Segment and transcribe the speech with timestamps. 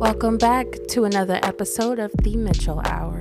[0.00, 3.20] Welcome back to another episode of The Mitchell Hour.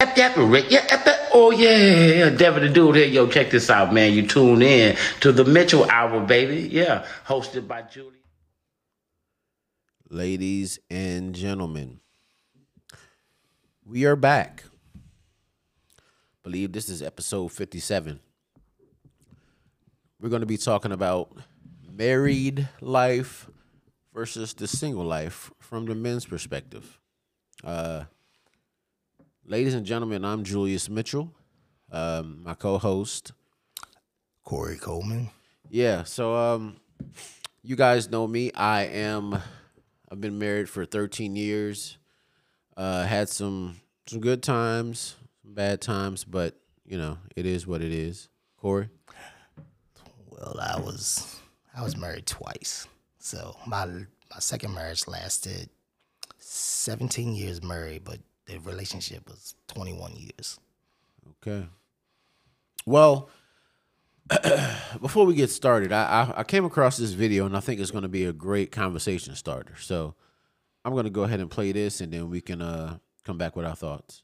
[0.00, 0.70] Yep, yep, Rick.
[0.70, 1.30] Yeah, yep, yep.
[1.34, 2.30] Oh, yeah.
[2.30, 3.06] Devin the Dude here.
[3.06, 4.12] Yo, check this out, man.
[4.12, 6.68] You tune in to the Mitchell Hour, baby.
[6.68, 7.04] Yeah.
[7.26, 8.22] Hosted by Julie.
[10.08, 11.98] Ladies and gentlemen,
[13.84, 14.62] we are back.
[16.44, 18.20] Believe this is episode 57.
[20.20, 21.32] We're going to be talking about
[21.90, 23.48] married life
[24.12, 27.00] versus the single life from the men's perspective.
[27.64, 28.04] Uh,
[29.46, 31.32] ladies and gentlemen, I'm Julius Mitchell,
[31.90, 33.32] um, my co-host.
[34.44, 35.30] Corey Coleman.
[35.70, 36.76] Yeah, so um,
[37.62, 38.52] you guys know me.
[38.52, 39.38] I am.
[40.12, 41.96] I've been married for 13 years.
[42.76, 47.80] Uh, had some some good times, some bad times, but you know it is what
[47.80, 48.28] it is.
[48.58, 48.90] Corey.
[50.40, 51.40] Well, I was
[51.74, 52.88] I was married twice.
[53.18, 55.68] So my my second marriage lasted
[56.38, 60.58] 17 years married, but the relationship was 21 years.
[61.46, 61.66] Okay.
[62.86, 63.28] Well,
[65.00, 67.90] before we get started, I, I I came across this video and I think it's
[67.90, 69.76] going to be a great conversation starter.
[69.78, 70.14] So
[70.84, 73.56] I'm going to go ahead and play this, and then we can uh come back
[73.56, 74.22] with our thoughts.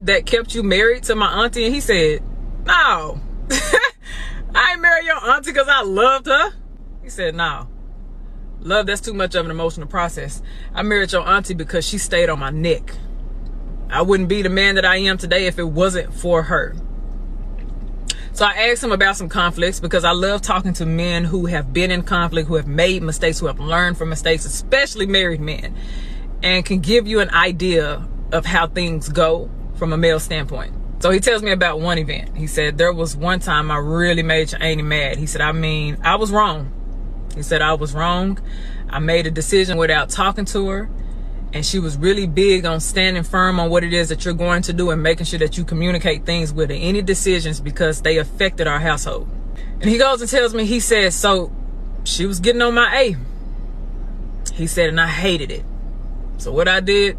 [0.00, 1.64] that kept you married to my auntie?
[1.64, 2.22] And he said,
[2.64, 3.20] No.
[4.54, 6.52] I ain't married your auntie because I loved her.
[7.02, 7.68] He said, No.
[8.60, 10.42] Love, that's too much of an emotional process.
[10.74, 12.92] I married your auntie because she stayed on my neck.
[13.90, 16.74] I wouldn't be the man that I am today if it wasn't for her.
[18.32, 21.72] So I asked him about some conflicts because I love talking to men who have
[21.72, 25.74] been in conflict, who have made mistakes, who have learned from mistakes, especially married men,
[26.42, 30.72] and can give you an idea of how things go from a male standpoint.
[31.00, 32.36] So he tells me about one event.
[32.36, 35.16] He said, There was one time I really made your auntie mad.
[35.16, 36.72] He said, I mean, I was wrong.
[37.34, 38.38] He said, I was wrong.
[38.90, 40.90] I made a decision without talking to her.
[41.52, 44.62] And she was really big on standing firm on what it is that you're going
[44.62, 48.18] to do and making sure that you communicate things with her, any decisions because they
[48.18, 49.28] affected our household.
[49.80, 51.52] And he goes and tells me, he said, So
[52.04, 53.16] she was getting on my A.
[54.54, 55.64] He said, and I hated it.
[56.38, 57.16] So what I did,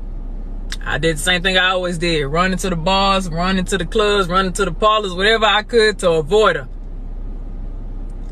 [0.84, 2.26] I did the same thing I always did.
[2.26, 6.00] Run into the bars, run into the clubs, run into the parlors, whatever I could
[6.00, 6.70] to avoid her.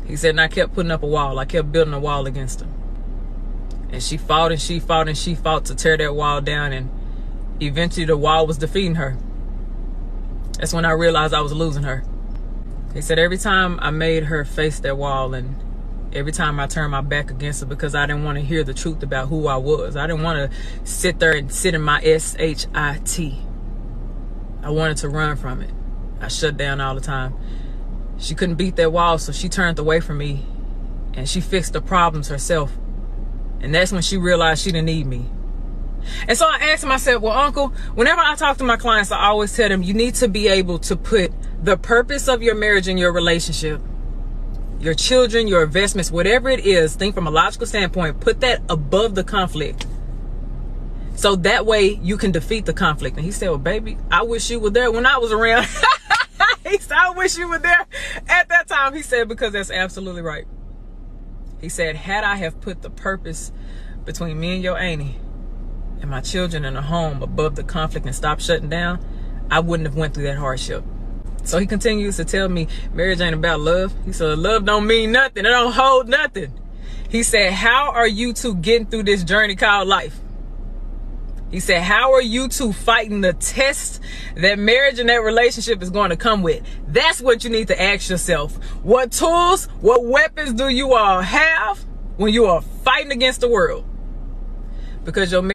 [0.06, 1.38] He said, and I kept putting up a wall.
[1.38, 2.66] I kept building a wall against her.
[3.90, 6.72] And she fought and she fought and she fought to tear that wall down.
[6.72, 6.90] And
[7.60, 9.18] eventually the wall was defeating her.
[10.58, 12.04] That's when I realized I was losing her.
[12.94, 15.56] He said, every time I made her face that wall and
[16.18, 18.74] every time I turned my back against her because I didn't want to hear the
[18.74, 19.96] truth about who I was.
[19.96, 23.38] I didn't want to sit there and sit in my S-H-I-T.
[24.62, 25.70] I wanted to run from it.
[26.20, 27.34] I shut down all the time.
[28.18, 30.44] She couldn't beat that wall, so she turned away from me
[31.14, 32.76] and she fixed the problems herself.
[33.60, 35.30] And that's when she realized she didn't need me.
[36.26, 39.54] And so I asked said, well, uncle, whenever I talk to my clients, I always
[39.54, 42.98] tell them you need to be able to put the purpose of your marriage and
[42.98, 43.80] your relationship
[44.80, 49.14] your children, your investments, whatever it is, think from a logical standpoint, put that above
[49.14, 49.86] the conflict.
[51.16, 53.16] So that way you can defeat the conflict.
[53.16, 55.64] And he said, Well, baby, I wish you were there when I was around.
[56.66, 57.86] he said, I wish you were there
[58.28, 58.94] at that time.
[58.94, 60.46] He said, because that's absolutely right.
[61.60, 63.52] He said, had I have put the purpose
[64.04, 65.16] between me and your auntie
[66.00, 69.04] and my children in a home above the conflict and stopped shutting down,
[69.50, 70.84] I wouldn't have went through that hardship.
[71.48, 73.94] So he continues to tell me marriage ain't about love.
[74.04, 75.46] He said, love don't mean nothing.
[75.46, 76.52] It don't hold nothing.
[77.08, 80.20] He said, how are you two getting through this journey called life?
[81.50, 84.02] He said, how are you two fighting the test
[84.36, 86.62] that marriage and that relationship is going to come with?
[86.86, 88.54] That's what you need to ask yourself.
[88.82, 91.78] What tools, what weapons do you all have
[92.18, 93.86] when you are fighting against the world?
[95.02, 95.50] Because your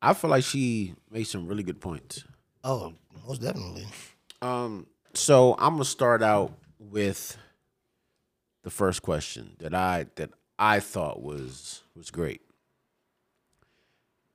[0.00, 2.24] I feel like she made some really good points.
[2.62, 2.94] Oh,
[3.26, 3.86] most definitely.
[4.40, 7.36] Um, so I'm gonna start out with
[8.62, 12.42] the first question that I that I thought was was great.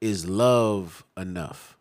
[0.01, 1.77] Is love enough?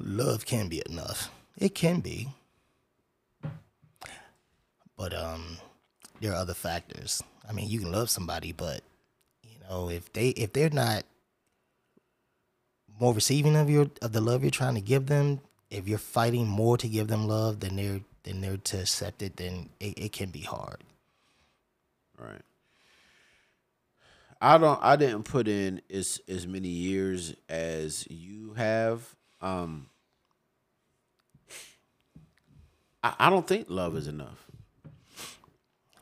[0.00, 1.30] Love can be enough.
[1.56, 2.28] It can be.
[4.96, 5.58] But um
[6.20, 7.22] there are other factors.
[7.48, 8.82] I mean, you can love somebody, but
[9.68, 11.04] know, if they if they're not
[13.00, 15.40] more receiving of your of the love you're trying to give them,
[15.70, 19.36] if you're fighting more to give them love than they're than they're to accept it,
[19.36, 20.82] then it, it can be hard.
[22.18, 22.42] Right.
[24.40, 24.78] I don't.
[24.82, 29.14] I didn't put in as as many years as you have.
[29.40, 29.86] Um,
[33.02, 34.46] I, I don't think love is enough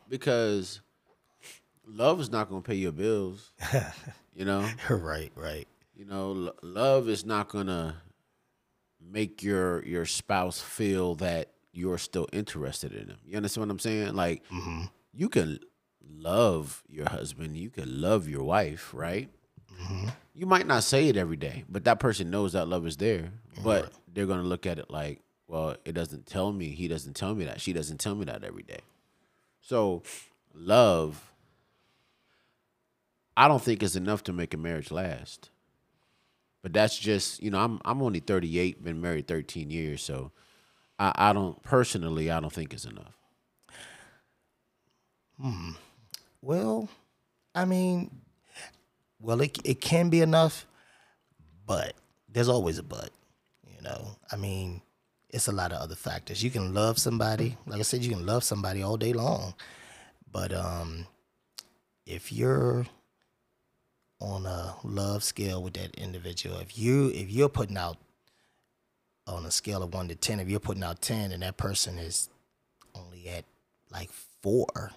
[0.08, 0.80] because
[1.92, 3.52] love is not going to pay your bills.
[4.34, 5.68] you know, right, right.
[5.94, 7.94] you know, lo- love is not going to
[9.00, 13.18] make your your spouse feel that you're still interested in them.
[13.24, 14.14] You understand what I'm saying?
[14.14, 14.84] Like, mm-hmm.
[15.12, 15.58] you can
[16.06, 19.28] love your husband, you can love your wife, right?
[19.80, 20.08] Mm-hmm.
[20.34, 23.32] You might not say it every day, but that person knows that love is there.
[23.62, 26.68] But they're gonna look at it like, well, it doesn't tell me.
[26.68, 27.60] He doesn't tell me that.
[27.60, 28.80] She doesn't tell me that every day.
[29.60, 30.02] So,
[30.54, 31.31] love,
[33.36, 35.50] I don't think is enough to make a marriage last.
[36.62, 40.30] But that's just, you know, I'm I'm only 38, been married 13 years, so
[40.98, 43.18] I, I don't personally I don't think it's enough.
[45.40, 45.70] Hmm.
[46.40, 46.88] Well,
[47.54, 48.10] I mean,
[49.20, 50.66] well, it it can be enough,
[51.66, 51.94] but
[52.28, 53.10] there's always a but.
[53.74, 54.82] You know, I mean,
[55.30, 56.44] it's a lot of other factors.
[56.44, 59.54] You can love somebody, like I said, you can love somebody all day long,
[60.30, 61.06] but um,
[62.06, 62.86] if you're
[64.22, 67.98] on a love scale with that individual, if you if you're putting out
[69.26, 71.98] on a scale of one to ten, if you're putting out ten and that person
[71.98, 72.30] is
[72.94, 73.44] only at
[73.90, 74.10] like
[74.40, 74.92] four,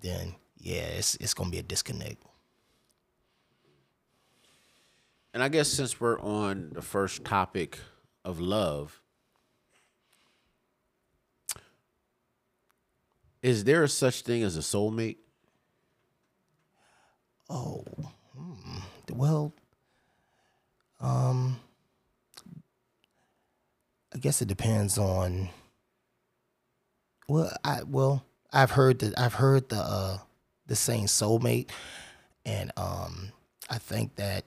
[0.00, 2.22] then yeah, it's it's gonna be a disconnect.
[5.32, 7.78] And I guess since we're on the first topic
[8.24, 9.00] of love,
[13.40, 15.16] is there a such thing as a soulmate?
[17.48, 17.84] Oh.
[19.12, 19.52] Well,
[21.00, 21.60] um,
[24.14, 25.50] I guess it depends on.
[27.28, 30.18] Well, I well, I've heard that I've heard the uh,
[30.66, 31.70] the saying soulmate,
[32.44, 33.32] and um,
[33.68, 34.44] I think that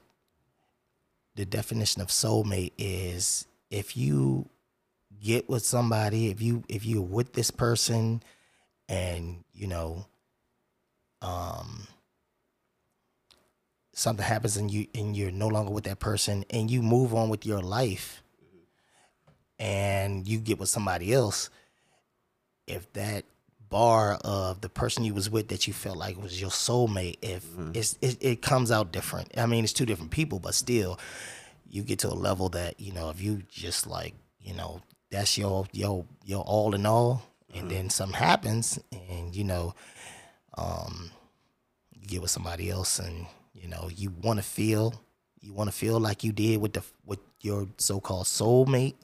[1.34, 4.48] the definition of soulmate is if you
[5.22, 8.22] get with somebody, if you if you're with this person,
[8.88, 10.06] and you know,
[11.22, 11.86] um,
[13.92, 17.28] something happens and you and you're no longer with that person and you move on
[17.28, 18.22] with your life
[19.58, 21.50] and you get with somebody else
[22.66, 23.24] if that
[23.68, 27.46] bar of the person you was with that you felt like was your soulmate if
[27.74, 29.30] it's it, it comes out different.
[29.36, 30.98] I mean it's two different people but still
[31.68, 35.38] you get to a level that you know if you just like you know that's
[35.38, 37.22] your your your all in all
[37.54, 39.74] and then something happens and you know
[40.56, 41.10] um
[41.92, 45.02] you get with somebody else and you know you want to feel
[45.40, 48.94] you want to feel like you did with the with your so-called soulmate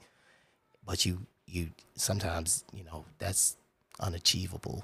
[0.85, 3.57] but you you sometimes you know that's
[3.99, 4.83] unachievable.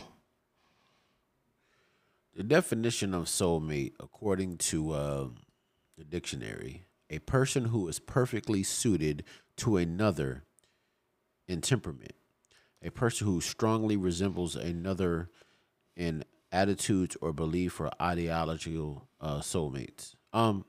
[2.36, 5.28] The definition of soulmate, according to uh,
[5.98, 9.24] the dictionary, a person who is perfectly suited
[9.58, 10.44] to another
[11.48, 12.14] in temperament,
[12.84, 15.30] a person who strongly resembles another
[15.96, 20.16] in attitudes or belief or ideological uh, soulmates.
[20.34, 20.66] Um,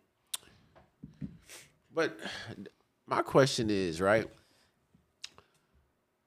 [1.94, 2.18] but
[3.06, 4.28] my question is right.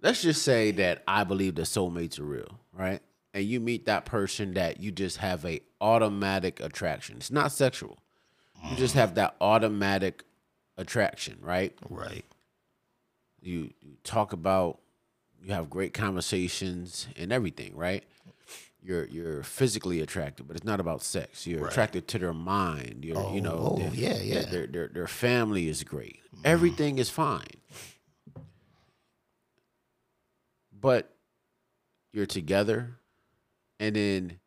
[0.01, 3.01] Let's just say that I believe that soulmates are real, right?
[3.33, 7.17] And you meet that person that you just have a automatic attraction.
[7.17, 7.99] It's not sexual.
[8.69, 10.23] You just have that automatic
[10.77, 11.77] attraction, right?
[11.89, 12.25] right
[13.41, 14.79] You, you talk about,
[15.43, 18.03] you have great conversations and everything, right?
[18.81, 21.45] You're you're physically attracted, but it's not about sex.
[21.45, 23.03] You're attracted to their mind.
[23.03, 24.41] You're you know, oh, yeah, yeah.
[24.43, 26.19] Their, their their family is great.
[26.45, 27.59] Everything is fine.
[30.71, 31.13] But
[32.13, 32.99] you're together,
[33.79, 34.39] and then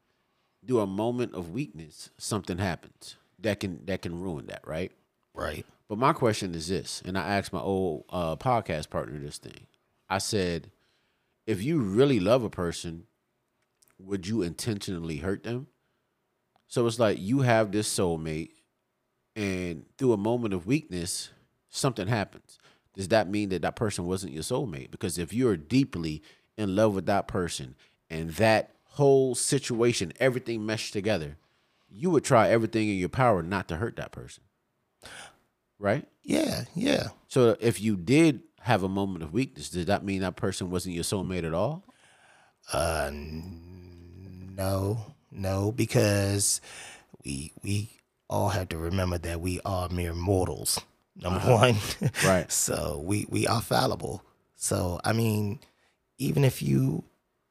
[0.64, 4.92] do a moment of weakness, something happens that can that can ruin that, right?
[5.34, 9.38] right But my question is this, and I asked my old uh, podcast partner this
[9.38, 9.66] thing.
[10.08, 10.70] I said,
[11.46, 13.06] if you really love a person,
[14.04, 15.68] would you intentionally hurt them?
[16.66, 18.50] So it's like you have this soulmate,
[19.36, 21.30] and through a moment of weakness,
[21.68, 22.58] something happens.
[22.94, 24.90] Does that mean that that person wasn't your soulmate?
[24.90, 26.22] Because if you're deeply
[26.56, 27.74] in love with that person
[28.10, 31.36] and that whole situation, everything meshed together,
[31.90, 34.44] you would try everything in your power not to hurt that person.
[35.78, 36.06] Right?
[36.22, 40.36] yeah yeah So if you did have a moment of weakness, does that mean that
[40.36, 41.84] person wasn't your soulmate at all?
[42.72, 43.10] Uh,
[44.56, 46.60] no, no, because
[47.24, 47.90] we we
[48.28, 50.80] all have to remember that we are mere mortals.
[51.14, 51.52] Number uh-huh.
[51.52, 51.76] one,
[52.24, 52.50] Right.
[52.50, 54.22] so we we are fallible.
[54.56, 55.60] So I mean,
[56.18, 57.04] even if you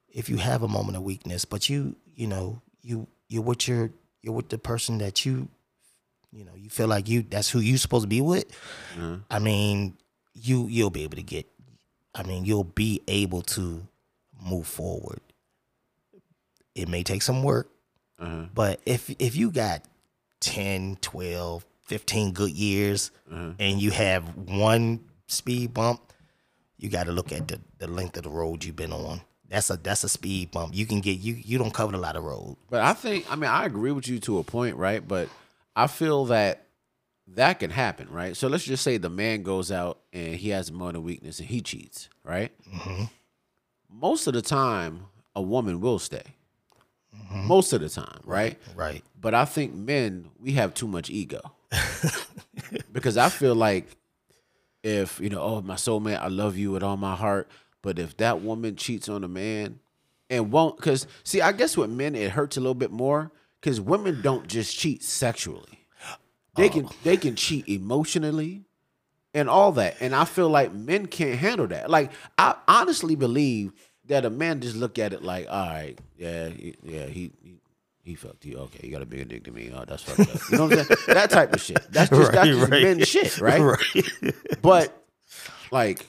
[0.08, 3.90] if you have a moment of weakness, but you you know you you're with your
[4.22, 5.48] you're with the person that you
[6.32, 8.46] you know you feel like you that's who you supposed to be with
[8.96, 9.16] uh-huh.
[9.30, 9.94] i mean
[10.34, 11.46] you you'll be able to get
[12.14, 13.86] i mean you'll be able to
[14.42, 15.20] move forward
[16.74, 17.70] it may take some work
[18.18, 18.46] uh-huh.
[18.54, 19.82] but if if you got
[20.40, 23.52] 10 12 15 good years uh-huh.
[23.58, 26.00] and you have one speed bump
[26.78, 29.68] you got to look at the, the length of the road you've been on that's
[29.68, 32.24] a that's a speed bump you can get you you don't cover a lot of
[32.24, 35.06] road But I think, I mean, I agree with you to a point, right?
[35.06, 35.28] But
[35.76, 36.66] I feel that
[37.28, 38.34] that can happen, right?
[38.36, 41.48] So let's just say the man goes out and he has a motor weakness and
[41.48, 42.50] he cheats, right?
[42.66, 43.04] Mm-hmm.
[43.90, 46.24] Most of the time, a woman will stay.
[47.16, 47.46] Mm-hmm.
[47.46, 48.58] Most of the time, right?
[48.74, 51.40] right But I think men, we have too much ego.
[52.92, 53.86] because I feel like
[54.82, 57.48] if, you know, oh, my soulmate, I love you with all my heart.
[57.82, 59.80] But if that woman cheats on a man
[60.30, 63.80] and won't, because see, I guess with men, it hurts a little bit more because
[63.80, 65.82] women don't just cheat sexually.
[66.54, 66.92] They can oh.
[67.02, 68.64] they can cheat emotionally
[69.32, 69.96] and all that.
[70.00, 71.88] And I feel like men can't handle that.
[71.88, 73.72] Like I honestly believe
[74.06, 77.60] that a man just look at it like, all right, yeah, he- yeah, he he,
[78.02, 78.58] he fucked you.
[78.58, 79.70] Okay, you got a bigger dick than me.
[79.74, 80.40] Oh, that's fucked up.
[80.50, 80.98] You know what I'm saying?
[81.08, 81.80] that type of shit.
[81.90, 82.82] That's just that's Right, just right.
[82.82, 83.76] men shit, right?
[84.60, 84.96] But
[85.70, 86.06] like,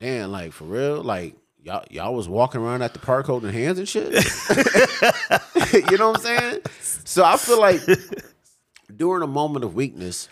[0.00, 3.78] damn, like for real, like y'all y'all was walking around at the park holding hands
[3.78, 4.12] and shit.
[5.90, 6.60] you know what I'm saying?
[7.04, 7.80] So I feel like
[8.94, 10.28] during a moment of weakness,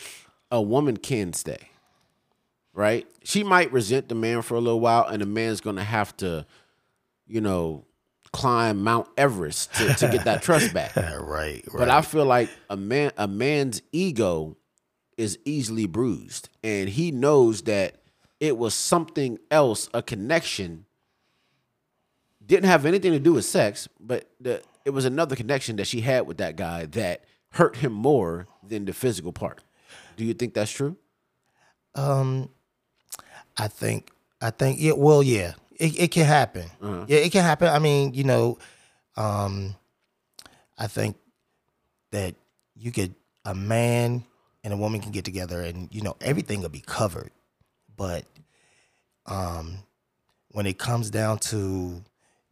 [0.51, 1.69] a woman can stay.
[2.73, 3.07] Right?
[3.25, 6.47] She might resent the man for a little while, and the man's gonna have to,
[7.31, 7.87] you know,
[8.33, 10.95] climb Mount Everest to, to get that trust back.
[10.97, 14.57] right right But I feel like a man a man's ego
[15.17, 17.97] is easily bruised and he knows that
[18.41, 20.87] it was something else, a connection
[22.45, 26.01] didn't have anything to do with sex, but the, it was another connection that she
[26.01, 29.63] had with that guy that hurt him more than the physical part.
[30.17, 30.97] Do you think that's true?
[31.95, 32.49] Um,
[33.57, 34.11] I think
[34.41, 34.93] I think yeah.
[34.93, 36.71] Well, yeah, it, it can happen.
[37.09, 37.69] Yeah, it can happen.
[37.69, 38.59] I mean, you know,
[39.17, 39.75] um,
[40.79, 41.17] I think
[42.13, 42.35] that
[42.77, 44.25] you could a man
[44.63, 47.31] and a woman can get together, and you know everything will be covered.
[47.97, 48.25] But
[49.27, 49.79] um,
[50.53, 52.03] when it comes down to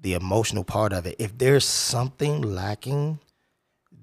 [0.01, 3.19] the emotional part of it, if there's something lacking,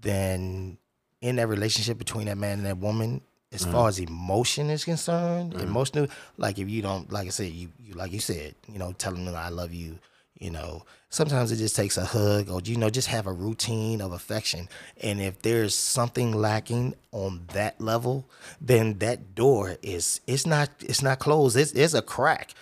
[0.02, 0.78] then
[1.22, 3.22] in that relationship between that man and that woman,
[3.56, 3.72] as mm-hmm.
[3.72, 5.68] far as emotion is concerned, mm-hmm.
[5.68, 6.08] emotional,
[6.38, 9.26] like if you don't, like I said, you, you like you said, you know, telling
[9.26, 9.98] them I love you,
[10.38, 14.02] you know, sometimes it just takes a hug or you know, just have a routine
[14.02, 14.68] of affection.
[15.02, 21.02] And if there's something lacking on that level, then that door is it's not it's
[21.02, 21.56] not closed.
[21.56, 22.54] It's it's a crack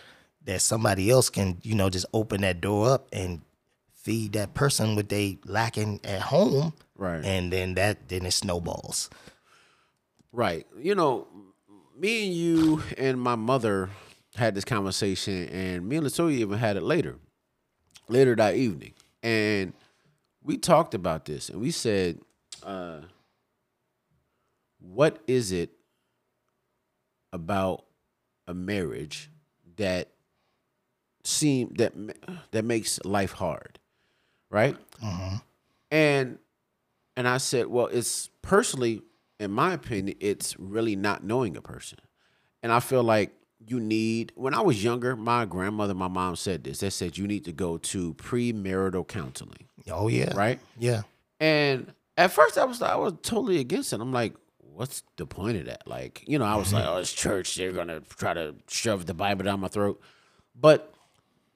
[0.46, 3.42] that somebody else can, you know, just open that door up and
[3.94, 6.74] feed that person what they lacking at home.
[6.96, 7.26] Right.
[7.26, 9.10] And then that then it snowballs.
[10.34, 10.66] Right.
[10.78, 11.28] You know,
[11.98, 13.92] me and you and my mother
[14.36, 17.18] had this conversation, and me and Latoya even had it later,
[18.10, 18.94] later that evening.
[19.22, 19.74] And
[20.44, 22.20] we talked about this, and we said,
[22.64, 23.02] uh,
[24.80, 25.70] what is it
[27.32, 27.86] about
[28.48, 29.30] a marriage
[29.78, 30.10] that
[31.24, 31.94] seem that
[32.52, 33.80] that makes life hard,
[34.50, 34.76] right?
[35.92, 36.40] And
[37.16, 39.04] and I said, well, it's personally,
[39.40, 42.00] in my opinion, it's really not knowing a person.
[42.62, 43.32] And I feel like
[43.66, 46.80] you need, when I was younger, my grandmother, my mom said this.
[46.80, 50.34] They said you need to go to premarital counseling, Oh yeah.
[50.36, 50.60] right?
[50.78, 51.04] Yeah.
[51.40, 54.00] And at first I was I was totally against it.
[54.00, 55.88] I'm like, what's the point of that?
[55.88, 56.94] Like, you know, I was like, mm-hmm.
[56.94, 57.56] oh, it's church.
[57.56, 60.02] They're gonna try to shove the Bible down my throat.
[60.56, 60.94] But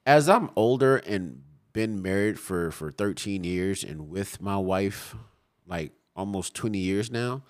[0.06, 1.42] as I'm older and
[1.72, 5.14] been married for for 13 years and with my wife
[5.66, 7.42] like almost 20 years now,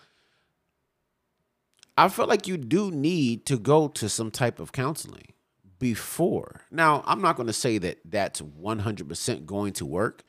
[1.98, 5.32] I feel like you do need to go to some type of counseling
[5.78, 6.62] before.
[6.70, 10.22] Now, I'm not going to say that that's 100% going to work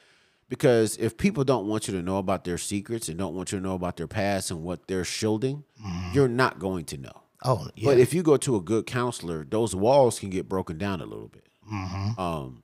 [0.47, 3.59] because if people don't want you to know about their secrets and don't want you
[3.59, 5.63] to know about their past and what they're shielding,
[6.11, 7.21] you're not going to know.
[7.43, 7.85] Oh yeah.
[7.85, 11.05] But if you go to a good counselor, those walls can get broken down a
[11.05, 11.47] little bit.
[11.67, 12.19] Hmm.
[12.19, 12.63] Um,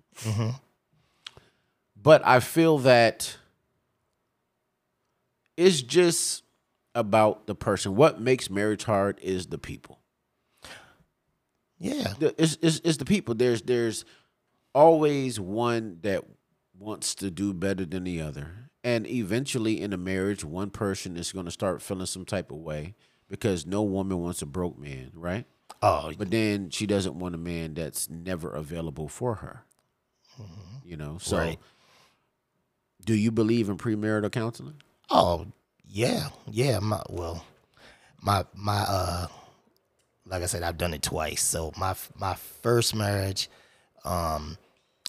[1.96, 3.38] But I feel that
[5.56, 6.44] it's just
[6.96, 7.96] about the person.
[7.96, 10.00] What makes marriage hard is the people.
[11.78, 12.14] yeah.
[12.20, 13.36] It's, it's, it's the people.
[13.36, 14.06] There's there's
[14.74, 16.24] always one that
[16.78, 18.70] wants to do better than the other.
[18.84, 22.58] And eventually in a marriage, one person is going to start feeling some type of
[22.58, 22.94] way
[23.30, 25.46] because no woman wants a broke man, right?
[25.82, 29.64] Oh But then she doesn't want a man that's never available for her.
[30.40, 30.88] Mm-hmm.
[30.88, 31.60] You know, so Right.
[33.06, 34.82] do you believe in premarital counseling?
[35.10, 35.48] Oh,
[35.96, 36.80] Yeah, yeah.
[36.80, 37.46] My well,
[38.22, 39.28] my my uh,
[40.26, 41.42] like I said, I've done it twice.
[41.42, 43.50] So my my first marriage,
[44.04, 44.58] um,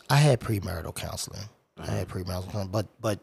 [0.09, 1.49] I had premarital counseling.
[1.77, 3.19] I had premarital counseling, but but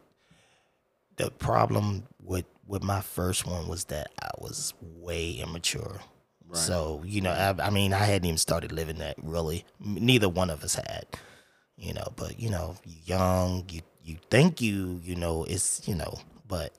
[1.15, 6.01] the problem with with my first one was that I was way immature.
[6.45, 6.57] Right.
[6.57, 9.63] So you know, I, I mean, I hadn't even started living that really.
[9.79, 11.05] Neither one of us had,
[11.77, 12.11] you know.
[12.17, 16.73] But you know, young, you you think you you know it's you know, but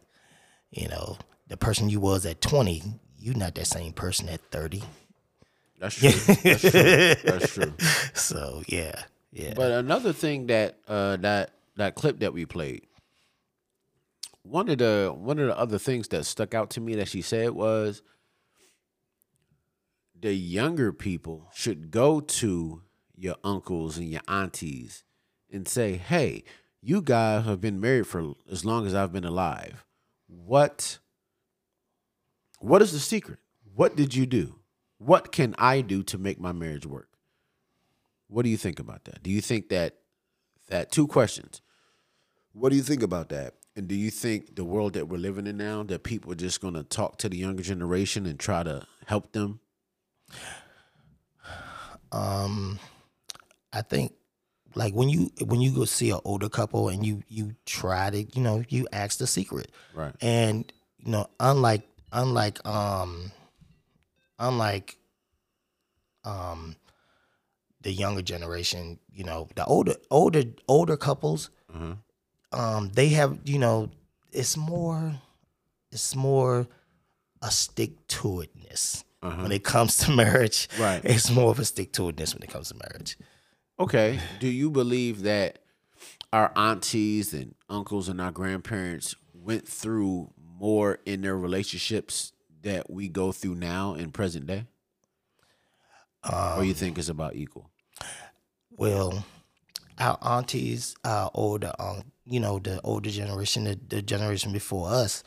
[0.75, 1.17] you know,
[1.49, 2.83] the person you was at twenty,
[3.19, 4.83] you're not that same person at thirty.
[5.79, 6.11] That's true.
[6.11, 6.71] That's true.
[7.31, 7.75] That's true.
[8.15, 9.03] So yeah,
[9.33, 9.55] yeah.
[9.55, 12.87] But another thing that uh, that that clip that we played,
[14.43, 17.23] one of the one of the other things that stuck out to me that she
[17.23, 18.03] said was
[20.19, 22.83] the younger people should go to
[23.17, 25.05] your uncles and your aunties
[25.53, 26.45] and say, "Hey,
[26.85, 29.85] you guys have been married for as long as I've been alive.
[30.27, 30.99] What
[32.61, 33.39] what is the secret?
[33.75, 34.57] What did you do?
[34.99, 37.09] What can I do to make my marriage work?"
[38.29, 39.23] What do you think about that?
[39.23, 39.97] Do you think that
[40.69, 41.61] that two questions?
[42.53, 43.55] What do you think about that?
[43.77, 46.61] And do you think the world that we're living in now that people are just
[46.61, 49.61] going to talk to the younger generation and try to help them?
[52.13, 52.79] um
[53.73, 54.13] i think
[54.75, 58.23] like when you when you go see an older couple and you you try to
[58.23, 59.71] you know you ask the secret.
[59.95, 60.15] Right.
[60.21, 63.31] and you know unlike unlike um
[64.39, 64.97] unlike
[66.25, 66.77] um
[67.83, 71.51] the younger generation you know the older older older couples
[72.53, 73.91] um they have you know
[74.33, 75.15] it's more
[75.91, 76.67] it's more
[77.43, 79.05] a stick to itness.
[79.23, 81.01] When it comes to marriage Right.
[81.05, 83.17] it's more of a stick to itness when it comes to marriage
[83.79, 84.21] Okay.
[84.41, 85.59] Do you believe that
[86.33, 93.09] our aunties and uncles and our grandparents went through more in their relationships that we
[93.09, 94.67] go through now in present day?
[96.57, 97.71] or you think it's about equal?
[98.77, 99.25] well
[99.99, 105.23] our aunties our older um you know the older generation the, the generation before us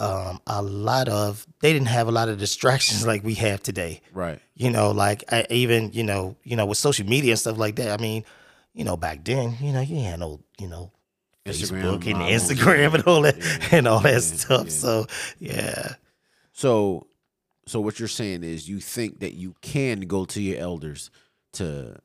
[0.00, 4.00] um a lot of they didn't have a lot of distractions like we have today
[4.12, 4.40] Right.
[4.54, 7.76] you know like I, even you know you know with social media and stuff like
[7.76, 8.24] that i mean
[8.72, 10.90] you know back then you know you had no you know
[11.46, 14.70] Instagram facebook and instagram and all that yeah, and all that yeah, stuff yeah.
[14.72, 15.06] so
[15.38, 15.94] yeah
[16.52, 17.06] So,
[17.66, 21.10] so what you're saying is you think that you can go to your elders
[21.54, 21.96] to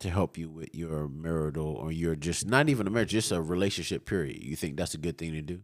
[0.00, 3.40] to help you with your marital or your just not even a marriage, just a
[3.40, 4.04] relationship.
[4.04, 4.36] Period.
[4.42, 5.60] You think that's a good thing to do?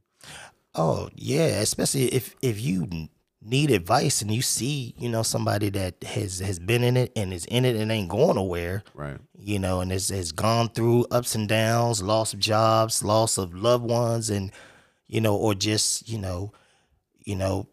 [0.74, 3.09] Oh yeah, especially if if you
[3.42, 7.33] need advice and you see you know somebody that has has been in it and
[7.33, 9.18] is in it and ain't going nowhere, Right.
[9.38, 13.54] you know, and has has gone through ups and downs, loss of jobs, loss of
[13.54, 14.52] loved ones, and
[15.09, 16.52] you know, or just you know,
[17.24, 17.66] you know,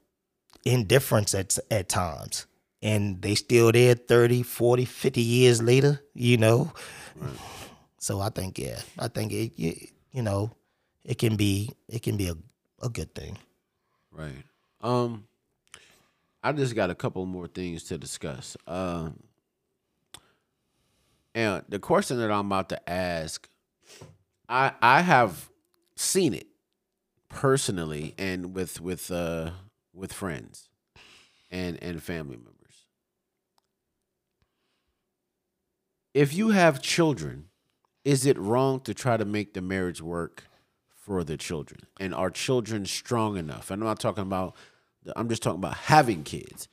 [0.65, 2.47] indifference at at times,
[2.81, 6.71] and they still there 30, 40, 50 years later, you know.
[7.99, 9.75] So I think yeah, I think it you,
[10.11, 10.51] you know,
[11.03, 12.35] it can be it can be a
[12.81, 13.37] a good thing.
[14.11, 14.43] Right.
[14.81, 15.25] Um,
[16.43, 18.55] I just got a couple more things to discuss.
[18.67, 19.21] Um,
[21.35, 23.47] and the question that I'm about to ask,
[24.49, 25.49] I I have
[25.95, 26.47] seen it
[27.29, 29.51] personally and with with uh
[29.93, 30.69] with friends
[31.51, 32.53] and and family members.
[36.13, 37.49] If you have children,
[38.03, 40.46] is it wrong to try to make the marriage work
[41.07, 41.79] for the children?
[42.01, 43.71] And are children strong enough?
[43.71, 44.55] And I'm not talking about,
[45.15, 46.67] I'm just talking about having kids.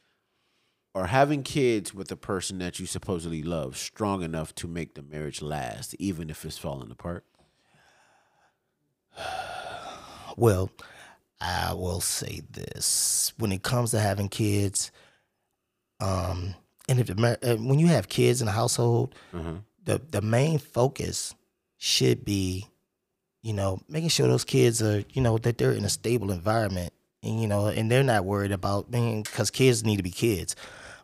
[0.93, 5.03] Or having kids with a person that you supposedly love strong enough to make the
[5.03, 7.25] marriage last, even if it's falling apart?
[10.37, 10.69] Well,
[11.41, 14.91] I will say this: when it comes to having kids,
[16.01, 16.57] um,
[16.89, 19.15] and if the, uh, when you have kids in a household,
[19.85, 21.33] the the main focus
[21.79, 22.67] should be,
[23.45, 26.95] you know, making sure those kids are, you know, that they're in a stable environment,
[27.23, 30.57] and you know, and they're not worried about being because kids need to be kids.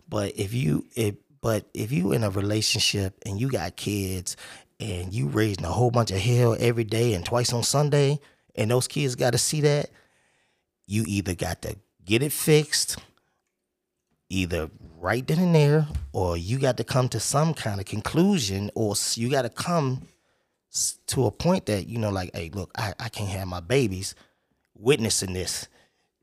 [0.08, 4.36] But if you if but if you in a relationship and you got kids
[4.80, 8.18] and you raising a whole bunch of hell every day and twice on Sunday,
[8.54, 9.90] and those kids got to see that,
[10.86, 11.76] you either got to
[12.06, 12.96] get it fixed,
[14.30, 18.70] either right then and there, or you got to come to some kind of conclusion,
[18.74, 20.08] or you got to come
[21.08, 24.14] to a point that you know, like, hey, look, I, I can't have my babies
[24.74, 25.66] witnessing this.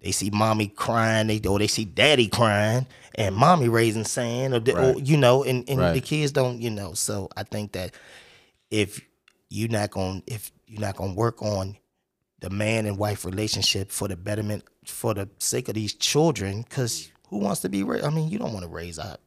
[0.02, 4.60] They see mommy crying, they or they see daddy crying, and mommy raising sand, or,
[4.60, 6.94] the- or you know, and, and the kids don't, you know.
[6.94, 7.94] So I think that
[8.70, 9.02] if
[9.50, 11.78] you're not going, if you're not going to work on
[12.40, 17.10] the man and wife relationship for the betterment for the sake of these children because
[17.30, 19.20] who wants to be raised i mean you don't want to raise out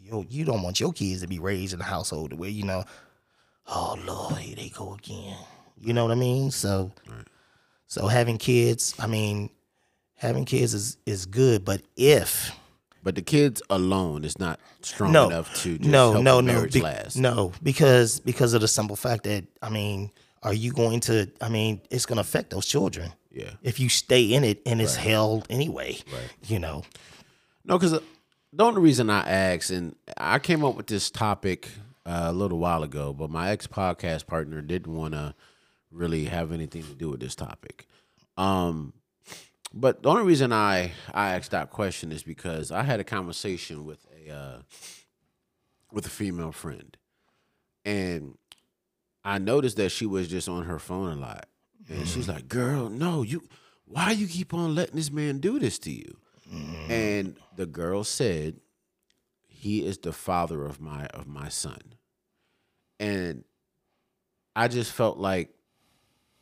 [0.00, 2.84] you, you don't want your kids to be raised in a household where you know
[3.66, 5.36] oh lord here they go again
[5.80, 6.90] you know what i mean so
[7.86, 9.50] so having kids i mean
[10.16, 12.52] having kids is is good but if
[13.02, 16.80] But the kids alone is not strong no, enough to just no, no, no, be-
[16.80, 17.16] last.
[17.16, 20.12] no, because because of the simple fact that I mean,
[20.44, 21.26] are you going to?
[21.40, 23.12] I mean, it's going to affect those children.
[23.32, 23.50] Yeah.
[23.62, 26.30] If you stay in it and it's held anyway, right.
[26.46, 26.84] you know.
[27.64, 28.00] No, because uh,
[28.52, 31.68] the only reason I asked, and I came up with this topic
[32.06, 35.34] uh, a little while ago, but my ex podcast partner didn't want to
[35.90, 37.86] really have anything to do with this topic.
[38.36, 38.94] Um,
[39.74, 43.84] but the only reason I I asked that question is because I had a conversation
[43.84, 44.58] with a uh,
[45.92, 46.96] with a female friend,
[47.84, 48.36] and
[49.24, 51.46] I noticed that she was just on her phone a lot,
[51.88, 53.42] and she's like, "Girl, no, you,
[53.84, 56.16] why you keep on letting this man do this to you?"
[56.90, 58.60] And the girl said,
[59.62, 61.94] "He is the father of my of my son,"
[62.98, 63.44] and
[64.56, 65.54] I just felt like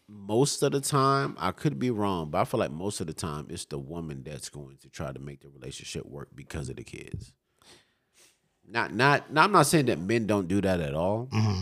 [0.08, 3.12] most of the time, I could be wrong, but I feel like most of the
[3.12, 6.76] time it's the woman that's going to try to make the relationship work because of
[6.76, 7.32] the kids.
[8.66, 11.60] Not, not, now I'm not saying that men don't do that at all, mm-hmm.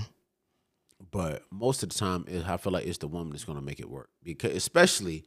[1.11, 3.65] but most of the time, it, I feel like it's the woman that's going to
[3.65, 5.25] make it work because, especially,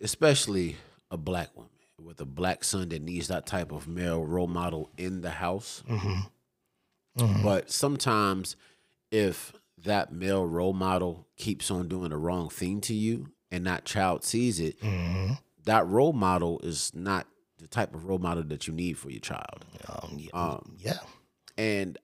[0.00, 0.76] especially
[1.10, 4.90] a black woman with a black son that needs that type of male role model
[4.96, 5.82] in the house.
[5.88, 7.22] Mm-hmm.
[7.22, 7.42] Mm-hmm.
[7.42, 8.56] But sometimes,
[9.10, 9.52] if
[9.84, 14.24] that male role model keeps on doing the wrong thing to you and that child
[14.24, 15.34] sees it, mm-hmm.
[15.64, 17.26] that role model is not
[17.58, 19.64] the type of role model that you need for your child.
[19.88, 20.98] Um, yeah, um, yeah.
[21.56, 21.98] And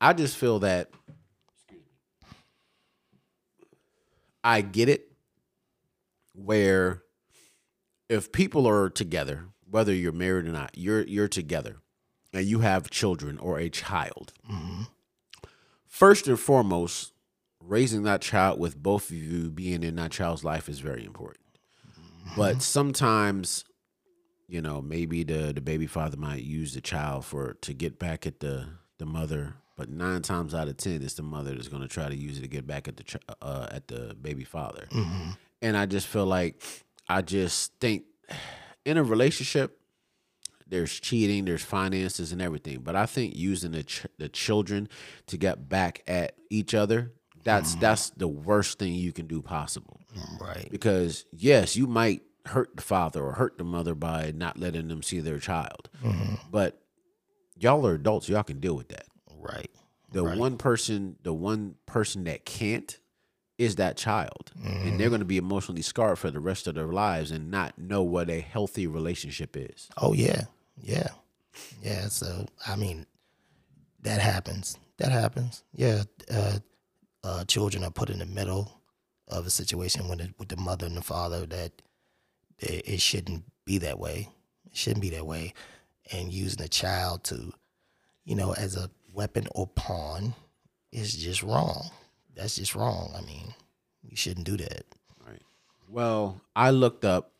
[0.00, 0.90] I just feel that
[4.42, 5.10] I get it
[6.34, 7.02] where
[8.08, 11.76] if people are together, whether you're married or not, you're you're together
[12.32, 14.32] and you have children or a child.
[15.86, 17.12] First and foremost,
[17.60, 21.44] raising that child with both of you being in that child's life is very important.
[22.36, 23.64] But sometimes
[24.48, 28.26] you know maybe the the baby father might use the child for to get back
[28.26, 28.66] at the
[28.98, 32.08] the mother but nine times out of ten it's the mother that's going to try
[32.08, 34.86] to use it to get back at the uh, at the baby father
[35.62, 36.62] and i just feel like
[37.08, 38.04] i just think
[38.84, 39.78] in a relationship
[40.66, 44.88] there's cheating there's finances and everything but i think using the ch- the children
[45.26, 47.12] to get back at each other
[47.44, 47.80] that's mm-hmm.
[47.80, 50.00] that's the worst thing you can do possible
[50.40, 50.68] Right.
[50.70, 55.02] because yes, you might hurt the father or hurt the mother by not letting them
[55.02, 56.34] see their child, mm-hmm.
[56.50, 56.80] but
[57.58, 58.28] y'all are adults.
[58.28, 59.06] Y'all can deal with that.
[59.36, 59.70] Right.
[60.12, 62.96] The one person, the one person that can't
[63.56, 66.88] is that child, and they're going to be emotionally scarred for the rest of their
[66.88, 69.88] lives and not know what a healthy relationship is.
[69.96, 70.42] Oh yeah,
[70.82, 71.08] yeah,
[71.82, 72.08] yeah.
[72.08, 73.06] So I mean,
[74.02, 74.76] that happens.
[74.98, 75.62] That happens.
[75.72, 76.04] Yeah.
[76.32, 76.58] Uh,
[77.22, 78.80] uh, children are put in the middle
[79.28, 81.72] of a situation with the, with the mother and the father that
[82.58, 84.28] it, it shouldn't be that way.
[84.66, 85.54] It shouldn't be that way,
[86.12, 87.52] and using a child to,
[88.24, 90.34] you know, as a weapon or pawn
[90.92, 91.90] is just wrong.
[92.34, 93.12] That's just wrong.
[93.16, 93.54] I mean,
[94.08, 94.84] you shouldn't do that.
[95.26, 95.42] Right.
[95.88, 97.32] Well, I looked up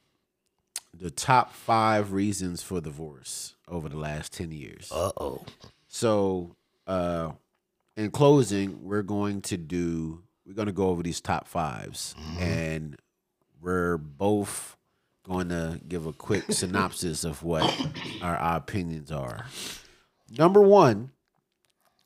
[0.92, 4.90] the top five reasons for divorce over the last ten years.
[4.92, 5.44] Uh oh.
[5.88, 7.32] So, uh,
[7.96, 12.96] in closing, we're going to do we're going to go over these top 5s and
[13.60, 14.76] we're both
[15.26, 17.62] going to give a quick synopsis of what
[18.22, 19.46] our, our opinions are.
[20.36, 21.12] Number one,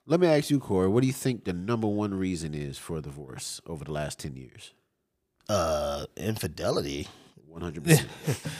[0.08, 3.00] let me ask you, Corey, what do you think the number one reason is for
[3.00, 4.72] divorce over the last ten years?
[5.48, 7.06] Uh, infidelity.
[7.46, 8.08] One hundred percent.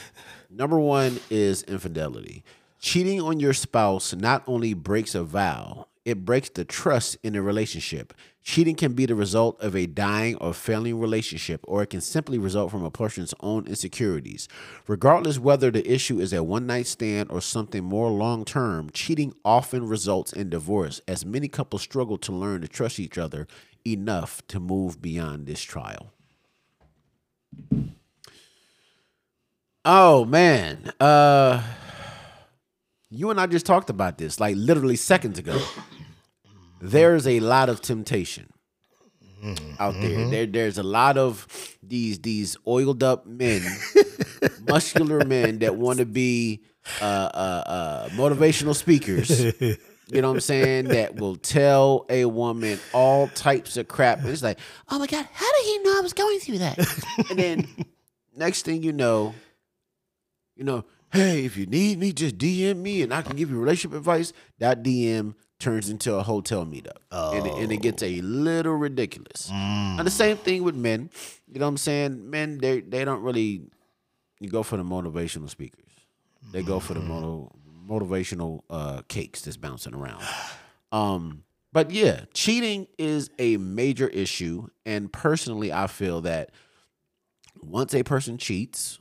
[0.51, 2.43] Number one is infidelity.
[2.81, 7.43] Cheating on your spouse not only breaks a vow, it breaks the trust in a
[7.43, 8.15] relationship.
[8.43, 12.39] Cheating can be the result of a dying or failing relationship, or it can simply
[12.39, 14.49] result from a person's own insecurities.
[14.87, 19.35] Regardless whether the issue is a one night stand or something more long term, cheating
[19.45, 23.47] often results in divorce, as many couples struggle to learn to trust each other
[23.87, 26.15] enough to move beyond this trial.
[29.85, 30.91] Oh man.
[30.99, 31.63] Uh
[33.11, 35.61] you and I just talked about this like literally seconds ago.
[36.81, 38.53] There's a lot of temptation
[39.79, 40.29] out there.
[40.29, 41.47] There there's a lot of
[41.83, 43.63] these these oiled up men,
[44.69, 46.63] muscular men that want to be
[47.01, 49.53] uh, uh, uh, motivational speakers
[50.11, 50.85] You know what I'm saying?
[50.89, 54.21] that will tell a woman all types of crap.
[54.21, 54.59] And it's like,
[54.91, 56.79] oh my God, how did he know I was going through that?
[57.31, 57.69] and then
[58.35, 59.35] next thing you know,
[60.57, 63.59] you know, hey, if you need me, just DM me and I can give you
[63.59, 64.33] relationship advice.
[64.59, 66.99] That DM turns into a hotel meetup.
[67.35, 69.49] And, it, and it gets a little ridiculous.
[69.99, 71.11] And the same thing with men.
[71.47, 72.31] You know what I'm saying?
[72.31, 73.63] Men, they they don't really
[74.41, 75.85] you go for the motivational speakers.
[76.53, 77.53] They go for the moto,
[77.89, 80.23] motivational uh, cakes that's bouncing around.
[80.93, 81.43] Um,
[81.73, 86.51] but yeah, cheating is a major issue, and personally, I feel that
[87.61, 88.99] once a person cheats,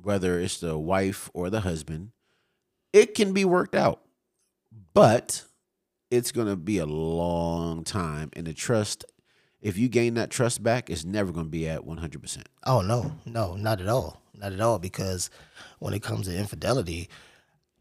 [0.00, 2.10] whether it's the wife or the husband,
[2.92, 4.02] it can be worked out,
[4.92, 5.42] but
[6.14, 9.04] it's gonna be a long time, and the trust.
[9.60, 12.42] If you gain that trust back, it's never going to be at 100%.
[12.66, 14.78] Oh no, no, not at all, not at all.
[14.78, 15.30] Because
[15.78, 17.08] when it comes to infidelity,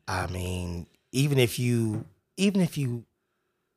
[0.07, 2.05] I mean, even if you,
[2.37, 3.03] even if you,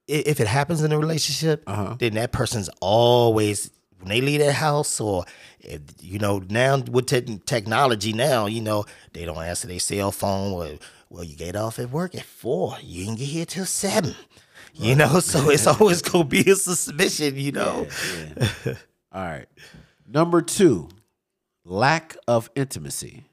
[0.07, 1.97] if it happens in a relationship, Uh-huh.
[1.99, 5.25] then that person's always when they leave that house, or
[5.59, 10.13] if, you know, now with te- technology, now you know they don't answer their cell
[10.13, 10.53] phone.
[10.53, 10.79] Or
[11.11, 14.15] well, you get off at work at four, you didn't get here till seven.
[14.79, 17.37] You know, so it's always gonna be a suspicion.
[17.37, 17.87] You know,
[19.13, 19.47] All right.
[20.07, 20.89] Number two,
[21.65, 23.25] lack of intimacy.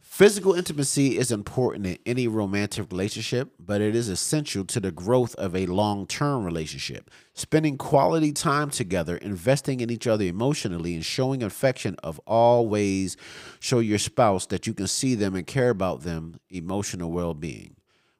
[0.00, 5.34] Physical intimacy is important in any romantic relationship, but it is essential to the growth
[5.36, 7.10] of a long term relationship.
[7.32, 13.16] Spending quality time together, investing in each other emotionally, and showing affection of all ways
[13.58, 17.74] show your spouse that you can see them and care about them emotional well being.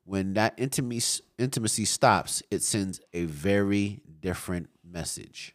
[0.04, 5.54] When that intimacy, intimacy stops, it sends a very different message.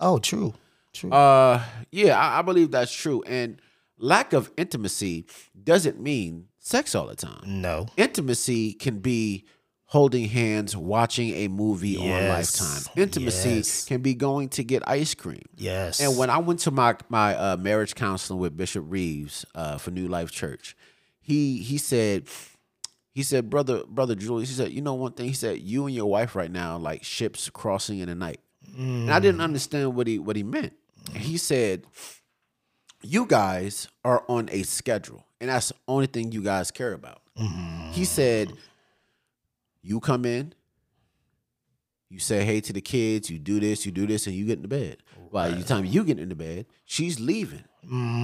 [0.00, 0.54] oh, true,
[0.92, 1.10] true.
[1.10, 3.22] Uh, yeah, I, I believe that's true.
[3.26, 3.60] And
[3.98, 5.26] lack of intimacy
[5.62, 7.42] doesn't mean sex all the time.
[7.44, 9.44] no, Intimacy can be
[9.86, 12.92] holding hands, watching a movie on Yes, Lifetime.
[13.02, 13.84] Intimacy yes.
[13.84, 15.42] can be going to get ice cream.
[15.56, 19.78] yes, And when I went to my my uh, marriage counseling with Bishop Reeves uh,
[19.78, 20.76] for New Life Church,
[21.20, 22.26] he he said
[23.14, 25.94] he said brother brother Julius he said you know one thing he said you and
[25.94, 28.40] your wife right now like ships crossing in the night,
[28.76, 29.44] and I didn't mm.
[29.44, 30.74] understand what he what he meant.
[31.14, 31.84] And he said
[33.02, 37.20] you guys are on a schedule, and that's the only thing you guys care about.
[37.38, 37.92] Mm-hmm.
[37.92, 38.52] He said
[39.82, 40.54] you come in,
[42.14, 44.58] you say hey to the kids, you do this, you do this, and you get
[44.58, 44.98] into bed.
[45.32, 47.64] By the time you get into bed, she's leaving.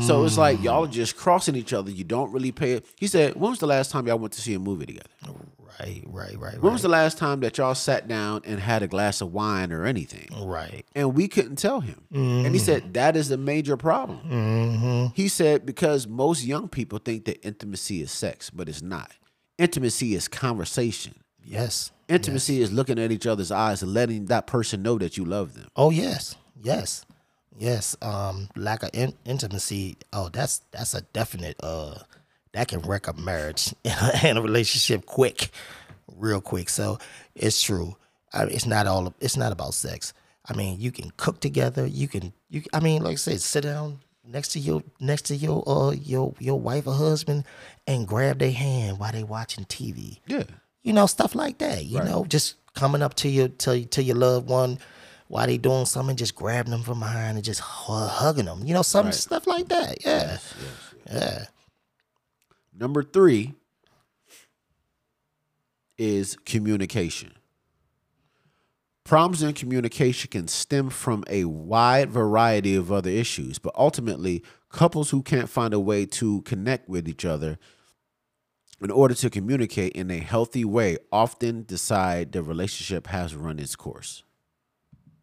[0.07, 0.39] So it's mm.
[0.39, 1.91] like y'all are just crossing each other.
[1.91, 2.87] You don't really pay it.
[2.97, 5.11] He said, When was the last time y'all went to see a movie together?
[5.27, 5.37] Oh,
[5.81, 8.89] right, right, right, When was the last time that y'all sat down and had a
[8.89, 10.29] glass of wine or anything?
[10.47, 10.87] right.
[10.95, 12.01] And we couldn't tell him.
[12.13, 12.93] And he said, mm-hmm.
[12.93, 14.21] That is a major problem.
[14.21, 15.07] Mm-hmm.
[15.15, 19.11] He said, Because most young people think that intimacy is sex, but it's not.
[19.59, 21.17] Intimacy is conversation.
[21.51, 21.91] Yes.
[22.09, 25.55] Intimacy is looking at each other's eyes and letting that person know that you love
[25.55, 25.67] them.
[25.77, 27.05] Oh yes, yes,
[27.57, 27.97] yes.
[28.03, 29.97] Um, lack of in- intimacy.
[30.13, 31.57] Oh, that's that's a definite.
[31.63, 31.99] Uh,
[32.53, 33.75] that can wreck a marriage
[34.25, 35.51] and a relationship quick,
[36.17, 36.69] real quick.
[36.69, 36.99] So
[37.35, 37.97] it's true.
[38.33, 39.13] I it's not all.
[39.21, 40.13] It's not about sex.
[40.49, 41.87] I mean, you can cook together.
[41.87, 42.33] You can.
[42.49, 42.63] You.
[42.73, 46.35] I mean, like I said, sit down next to your next to your uh your
[46.39, 47.45] your wife or husband
[47.87, 50.45] and grab their hand while they watching TV Yeah.
[50.83, 51.85] You know, stuff like that.
[51.85, 54.79] You know, just coming up to your to, to your loved one
[55.29, 58.65] while they doing something, just grabbing them from behind and just hugging them.
[58.67, 59.15] You know, some Right.
[59.15, 60.05] stuff like that.
[60.05, 60.39] Yeah,
[61.11, 61.45] yeah.
[62.77, 63.55] Number three
[65.99, 67.33] is communication.
[69.05, 75.11] Problems in communication can stem from a wide variety of other issues, but ultimately, couples
[75.11, 77.59] who can't find a way to connect with each other
[78.81, 83.77] in order to communicate in a healthy way often decide the relationship has run its
[83.77, 84.23] course.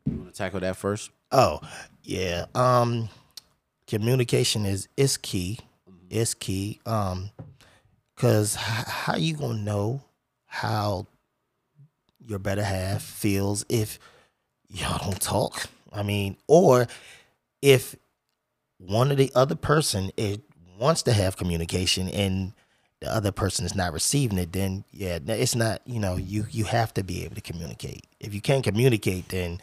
[0.06, 1.12] You want to tackle that first?
[1.32, 1.60] Oh,
[2.04, 2.46] yeah.
[2.56, 3.10] Um,
[3.88, 5.60] communication is is key.
[6.10, 6.80] It's key.
[6.86, 7.32] Um,
[8.16, 10.02] cause h- how you gonna know
[10.46, 11.08] how
[12.26, 14.00] your better half feels if
[14.70, 15.68] y'all don't talk?
[15.92, 16.88] I mean, or
[17.62, 17.96] if
[18.78, 20.42] one of the other person it
[20.80, 22.54] wants to have communication and
[23.00, 25.82] the other person is not receiving it, then yeah, it's not.
[25.86, 28.06] You know, you you have to be able to communicate.
[28.20, 29.60] If you can't communicate, then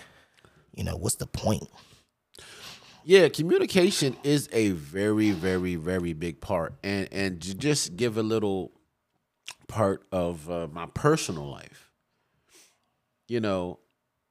[0.75, 1.69] you know what's the point?
[3.05, 8.23] Yeah, communication is a very, very, very big part, and and to just give a
[8.23, 8.73] little
[9.69, 11.91] part of uh, my personal life.
[13.27, 13.81] You know,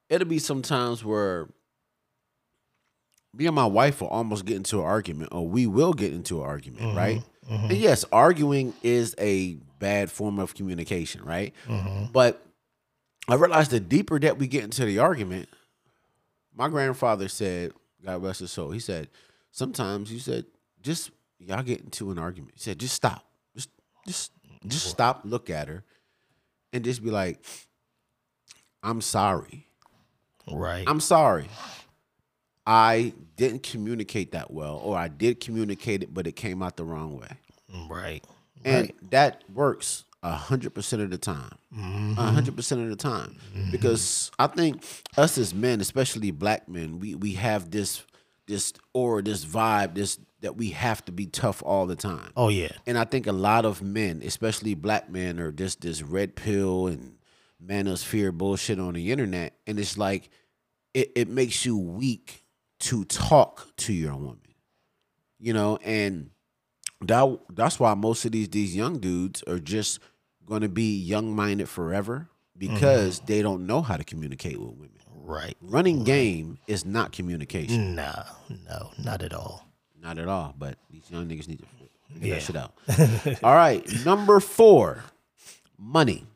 [0.08, 1.48] it'll be sometimes where
[3.36, 6.42] me and my wife will almost get into an argument, or we will get into
[6.42, 6.96] an argument, mm-hmm.
[6.96, 7.22] right?
[7.50, 7.70] Mm-hmm.
[7.70, 11.52] And yes, arguing is a bad form of communication, right?
[11.66, 12.12] Mm-hmm.
[12.12, 12.42] But
[13.28, 15.48] I realized the deeper that we get into the argument,
[16.54, 17.72] my grandfather said,
[18.04, 19.08] God rest his soul, he said,
[19.50, 20.46] sometimes you said,
[20.82, 22.52] just y'all get into an argument.
[22.54, 23.24] He said, just stop.
[23.54, 23.70] Just
[24.06, 24.32] just
[24.66, 25.84] just stop, look at her,
[26.72, 27.38] and just be like,
[28.82, 29.66] I'm sorry.
[30.50, 30.84] Right.
[30.86, 31.48] I'm sorry.
[32.66, 36.84] I didn't communicate that well, or I did communicate it, but it came out the
[36.84, 37.88] wrong way.
[37.90, 38.24] right.
[38.64, 41.58] And that works a hundred percent of the time.
[41.72, 42.12] A mm-hmm.
[42.14, 43.36] hundred percent of the time.
[43.54, 43.70] Mm-hmm.
[43.70, 44.82] Because I think
[45.18, 48.02] us as men, especially black men, we we have this
[48.46, 52.30] this aura, this vibe, this that we have to be tough all the time.
[52.36, 52.72] Oh yeah.
[52.86, 56.86] And I think a lot of men, especially black men, are just this red pill
[56.86, 57.16] and
[57.64, 59.54] manosphere bullshit on the internet.
[59.66, 60.30] And it's like
[60.94, 62.43] it, it makes you weak
[62.84, 64.40] to talk to your woman.
[65.38, 66.30] You know, and
[67.00, 70.00] that that's why most of these these young dudes are just
[70.46, 73.26] gonna be young minded forever because mm-hmm.
[73.26, 74.90] they don't know how to communicate with women.
[75.24, 75.56] Right.
[75.62, 77.94] Running game is not communication.
[77.94, 78.24] No,
[78.68, 79.66] no, not at all.
[80.00, 80.54] Not at all.
[80.56, 82.34] But these young niggas need to figure Yeah.
[82.34, 83.42] that shit out.
[83.42, 83.82] all right.
[84.04, 85.04] Number four,
[85.78, 86.26] money.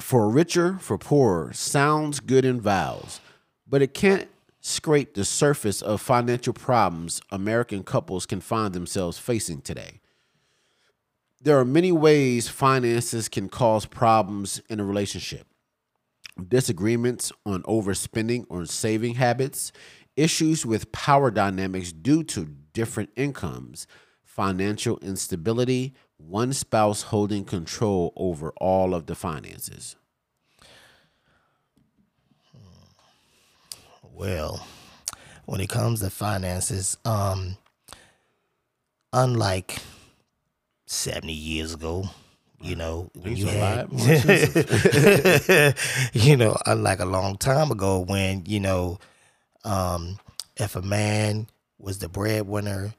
[0.00, 3.20] For richer, for poorer, sounds good in vows,
[3.66, 4.28] but it can't
[4.66, 10.00] scrape the surface of financial problems American couples can find themselves facing today.
[11.38, 15.46] There are many ways finances can cause problems in a relationship
[16.48, 19.70] disagreements on overspending or saving habits,
[20.16, 23.86] issues with power dynamics due to different incomes,
[24.24, 29.94] financial instability, one spouse holding control over all of the finances.
[34.14, 34.64] Well,
[35.44, 37.56] when it comes to finances, um,
[39.12, 39.78] unlike
[40.86, 42.04] seventy years ago,
[42.60, 43.88] you know, when you had,
[46.12, 49.00] you know, unlike a long time ago, when you know,
[49.64, 50.20] um,
[50.56, 51.48] if a man
[51.80, 52.94] was the breadwinner,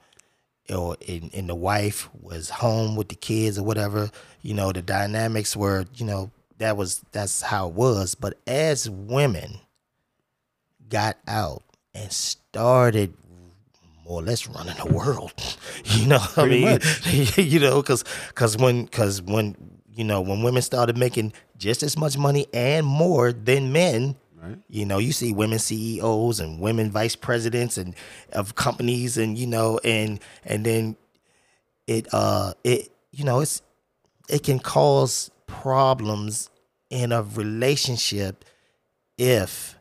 [0.70, 4.82] or and, and the wife was home with the kids or whatever, you know, the
[4.82, 8.16] dynamics were, you know, that was that's how it was.
[8.16, 9.62] But as women
[10.90, 13.14] got out and started
[14.06, 15.34] more or less running the world,
[15.86, 16.80] you know, what I mean,
[17.38, 19.56] you know, because because when because when
[19.94, 24.16] you know when women started making just as much money and more than men.
[24.42, 24.58] Right.
[24.70, 27.96] You know, you see women CEOs and women vice presidents and
[28.32, 30.98] of companies and you know and and then
[31.88, 33.64] it uh it you know it's
[34.30, 36.50] it can cause problems
[36.90, 38.46] in a relationship
[39.18, 39.76] if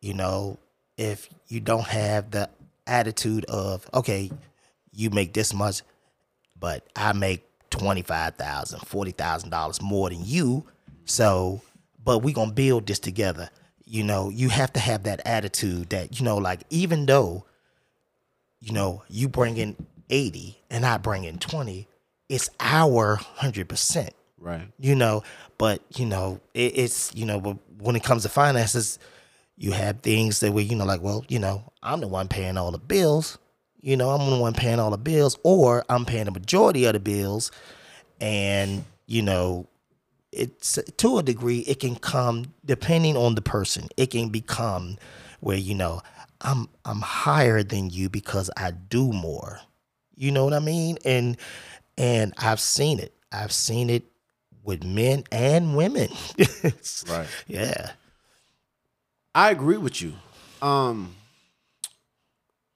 [0.00, 0.58] you know
[0.96, 2.48] if you don't have the
[2.86, 4.30] attitude of okay
[4.92, 5.82] you make this much
[6.60, 10.64] but I make twenty five thousand, forty thousand dollars $40,000 more than you.
[11.04, 11.60] So,
[12.04, 13.50] but we gonna build this together.
[13.84, 17.44] You know, you have to have that attitude that you know, like even though,
[18.60, 19.76] you know, you bring in
[20.10, 21.86] eighty and I bring in twenty,
[22.28, 24.68] it's our hundred percent Right.
[24.78, 25.24] you know
[25.58, 29.00] but you know it, it's you know when it comes to finances
[29.58, 32.56] you have things that were, you know like well you know i'm the one paying
[32.56, 33.38] all the bills
[33.80, 36.94] you know i'm the one paying all the bills or i'm paying the majority of
[36.94, 37.50] the bills.
[38.20, 39.68] And you know
[40.32, 44.98] it's to a degree it can come depending on the person it can become
[45.40, 46.02] where you know
[46.40, 49.60] i'm i'm higher than you because i do more.
[50.16, 50.98] You know what i mean?
[51.04, 51.36] And
[51.96, 53.14] and i've seen it.
[53.30, 54.04] I've seen it
[54.64, 56.08] with men and women.
[57.08, 57.28] Right.
[57.46, 57.92] yeah
[59.34, 60.14] I agree with you.
[60.60, 61.14] Um,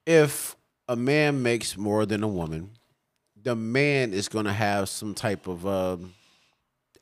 [0.06, 0.56] if
[0.88, 2.70] a man makes more than a woman,
[3.40, 6.14] the man is going to have some type of um,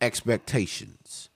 [0.00, 1.28] expectations.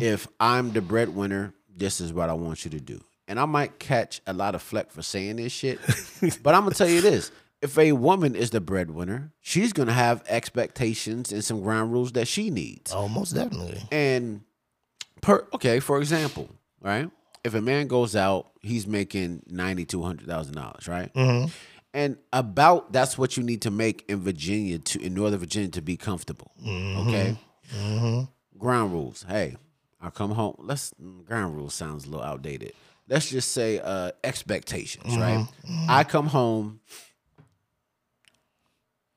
[0.00, 3.00] If I'm the breadwinner, this is what I want you to do.
[3.26, 5.80] And I might catch a lot of fleck for saying this shit,
[6.42, 10.22] but I'm gonna tell you this: if a woman is the breadwinner, she's gonna have
[10.28, 12.92] expectations and some ground rules that she needs.
[12.94, 14.42] oh most definitely And
[15.20, 16.48] per okay, for example,
[16.80, 17.10] right?
[17.44, 21.12] If a man goes out, he's making ninety to hundred thousand dollars, right?
[21.14, 21.50] Mm-hmm.
[21.94, 25.82] And about that's what you need to make in Virginia to in Northern Virginia to
[25.82, 26.52] be comfortable.
[26.64, 27.08] Mm-hmm.
[27.08, 28.28] Okay.
[28.58, 29.24] Ground rules.
[29.28, 29.56] Hey,
[30.00, 30.56] I come home.
[30.58, 32.72] Let's ground rules sounds a little outdated.
[33.08, 35.40] Let's just say uh expectations, right?
[35.40, 35.86] Mm-hmm.
[35.88, 36.80] I come home.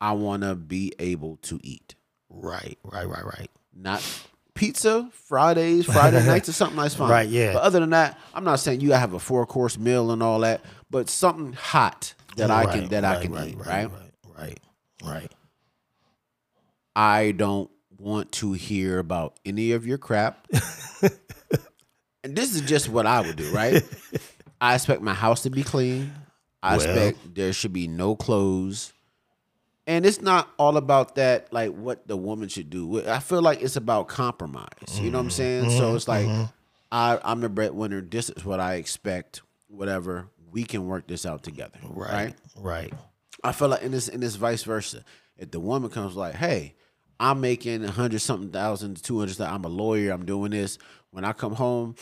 [0.01, 1.95] I want to be able to eat
[2.29, 4.03] right right right right not
[4.55, 7.09] pizza Fridays, Friday nights, or something that's fine.
[7.11, 7.53] Right, yeah.
[7.53, 10.23] But other than that, I'm not saying you gotta have a four course meal and
[10.23, 13.67] all that, but something hot that I can Right, that I can right, eat, right
[13.67, 13.91] right?
[13.91, 14.01] right
[14.37, 14.59] right
[15.03, 15.31] right
[16.95, 20.47] I don't want to hear about any of your crap.
[22.23, 23.83] and this is just what I would do, right?
[24.61, 26.13] I expect my house to be clean.
[26.63, 28.93] I Well- expect there should be no clothes.
[29.87, 33.07] And it's not all about that, like what the woman should do.
[33.07, 34.99] I feel like it's about compromise.
[34.99, 35.67] You know what I'm mm-hmm.
[35.67, 35.69] saying?
[35.71, 36.45] So it's like, mm-hmm.
[36.91, 38.01] I, I'm the breadwinner.
[38.01, 39.41] This is what I expect.
[39.67, 41.77] Whatever, we can work this out together.
[41.83, 42.33] right?
[42.55, 42.93] Right.
[43.43, 45.03] I feel like in this in this vice versa.
[45.37, 46.75] If the woman comes like, "Hey,
[47.19, 50.77] I'm making a hundred something thousand, two hundred, I'm a lawyer, I'm doing this.
[51.11, 51.95] When I come home,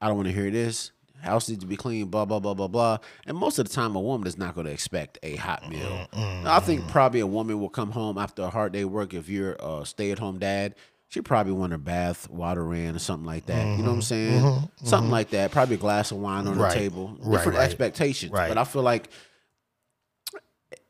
[0.00, 0.92] I don't want to hear this.
[1.20, 3.96] House needs to be clean, blah blah blah blah blah." And most of the time,
[3.96, 6.08] a woman is not going to expect a hot meal.
[6.14, 9.14] Now, I think probably a woman will come home after a hard day work.
[9.14, 10.74] If you're a stay at home dad,
[11.08, 13.64] she probably want her bath water ran or something like that.
[13.64, 14.00] You know what I'm mm-hmm.
[14.00, 14.42] saying?
[14.42, 14.86] Mm-hmm.
[14.86, 15.12] Something mm-hmm.
[15.12, 15.50] like that.
[15.50, 16.72] Probably a glass of wine on Right.
[16.72, 17.16] the table.
[17.20, 17.64] Right, Different right.
[17.64, 18.32] expectations.
[18.32, 18.48] Right.
[18.48, 19.08] But I feel like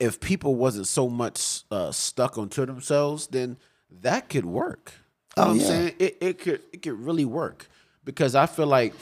[0.00, 3.58] if people wasn't so much uh, stuck onto themselves, then
[4.02, 4.92] that could work.
[5.36, 5.62] You oh, know Oh, what yeah.
[5.62, 5.94] I'm saying?
[6.00, 7.68] It, it could it could really work
[8.04, 8.94] because I feel like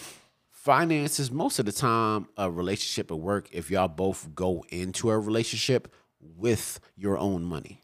[0.66, 5.16] finances most of the time a relationship at work if y'all both go into a
[5.18, 7.80] relationship with your own money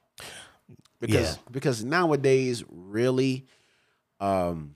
[0.99, 1.43] because Yeah.
[1.51, 3.47] because nowadays really
[4.19, 4.75] um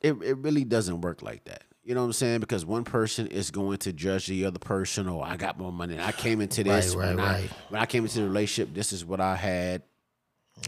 [0.00, 3.26] it, it really doesn't work like that you know what i'm saying because one person
[3.26, 6.62] is going to judge the other person oh i got more money i came into
[6.62, 7.50] this Right, right, when, I, right.
[7.70, 9.82] when i came into the relationship this is what i had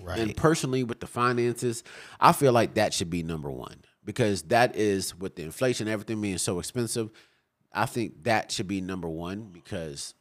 [0.02, 0.18] Right.
[0.20, 1.84] and personally, with the finances,
[2.18, 6.20] I feel like that should be number one because that is with the inflation, everything
[6.20, 7.10] being so expensive.
[7.72, 10.14] I think that should be number one because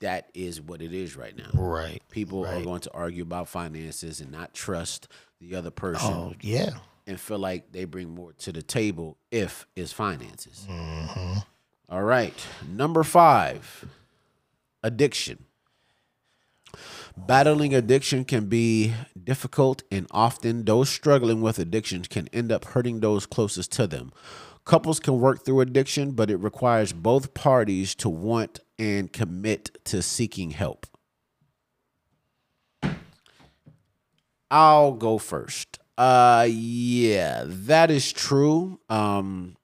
[0.00, 1.48] that is what it is right now.
[1.54, 2.02] right.
[2.10, 5.08] People are going to argue about finances and not trust
[5.40, 6.70] the other person Oh yeah.
[7.06, 10.66] and feel like they bring more to the table if it's finances.
[10.68, 11.38] Mm-hmm.
[11.88, 12.34] All right.
[12.68, 13.86] Number five,
[14.82, 15.44] addiction.
[17.16, 18.92] Battling addiction can be
[19.22, 24.12] difficult, and often those struggling with addictions can end up hurting those closest to them.
[24.64, 30.02] Couples can work through addiction, but it requires both parties to want and commit to
[30.02, 30.86] seeking help.
[34.50, 35.78] I'll go first.
[35.96, 38.80] Uh yeah, that is true.
[38.88, 39.56] Um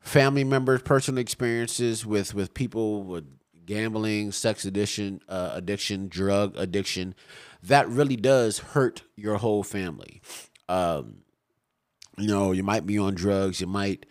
[0.00, 3.24] family members, personal experiences with with people with
[3.66, 7.14] gambling, sex addiction, uh, addiction, drug addiction,
[7.62, 10.20] that really does hurt your whole family.
[10.68, 11.18] Um,
[12.18, 14.06] you know, you might be on drugs, you might,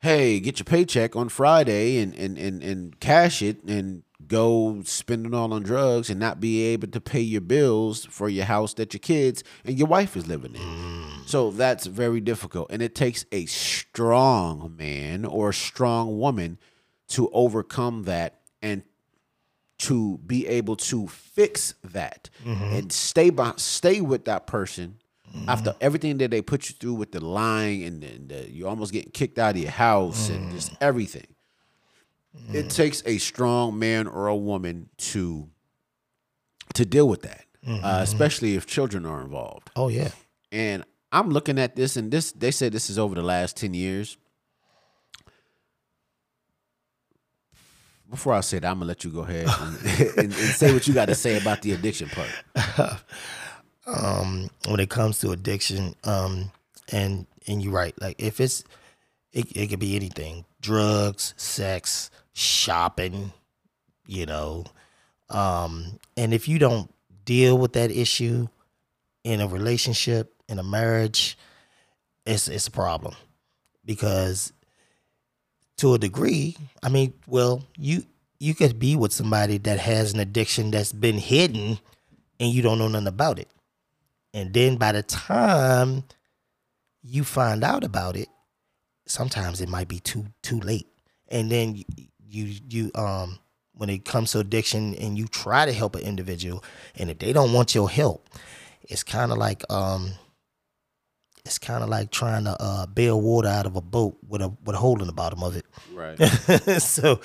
[0.00, 5.26] hey, get your paycheck on Friday and and and, and cash it and go spend
[5.26, 8.74] it all on drugs and not be able to pay your bills for your house
[8.74, 11.26] that your kids and your wife is living in.
[11.26, 12.70] So that's very difficult.
[12.70, 16.58] And it takes a strong man or a strong woman
[17.08, 18.39] to overcome that
[19.80, 22.74] to be able to fix that mm-hmm.
[22.74, 24.98] and stay by, stay with that person
[25.34, 25.48] mm-hmm.
[25.48, 28.92] after everything that they put you through with the lying and, and the, you almost
[28.92, 30.54] getting kicked out of your house and mm-hmm.
[30.54, 31.26] just everything.
[32.52, 35.48] It takes a strong man or a woman to
[36.74, 39.70] to deal with that, uh, especially if children are involved.
[39.74, 40.10] Oh yeah.
[40.52, 43.74] And I'm looking at this, and this they said this is over the last ten
[43.74, 44.16] years.
[48.10, 49.76] Before I say that, I'm gonna let you go ahead and,
[50.18, 53.00] and, and say what you got to say about the addiction part.
[53.86, 56.50] um, when it comes to addiction, um,
[56.90, 57.94] and and you're right.
[58.00, 58.64] Like if it's,
[59.32, 63.32] it, it could be anything: drugs, sex, shopping.
[64.06, 64.64] You know,
[65.28, 66.92] um, and if you don't
[67.24, 68.48] deal with that issue
[69.22, 71.38] in a relationship, in a marriage,
[72.26, 73.14] it's it's a problem
[73.84, 74.52] because
[75.80, 78.04] to a degree, I mean, well, you
[78.38, 81.78] you could be with somebody that has an addiction that's been hidden
[82.38, 83.48] and you don't know nothing about it.
[84.32, 86.04] And then by the time
[87.02, 88.28] you find out about it,
[89.06, 90.86] sometimes it might be too too late.
[91.28, 91.84] And then you
[92.28, 93.38] you, you um
[93.72, 96.62] when it comes to addiction and you try to help an individual
[96.94, 98.28] and if they don't want your help,
[98.82, 100.12] it's kind of like um
[101.44, 104.48] it's kind of like trying to uh, bail water out of a boat with a
[104.64, 105.64] with a hole in the bottom of it.
[105.94, 106.16] Right.
[106.78, 107.20] so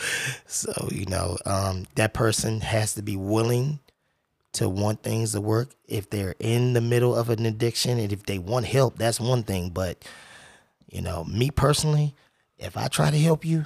[0.45, 3.79] so you know um, that person has to be willing
[4.55, 8.23] to want things to work if they're in the middle of an addiction and if
[8.23, 10.01] they want help that's one thing but
[10.89, 12.15] you know me personally
[12.57, 13.65] if i try to help you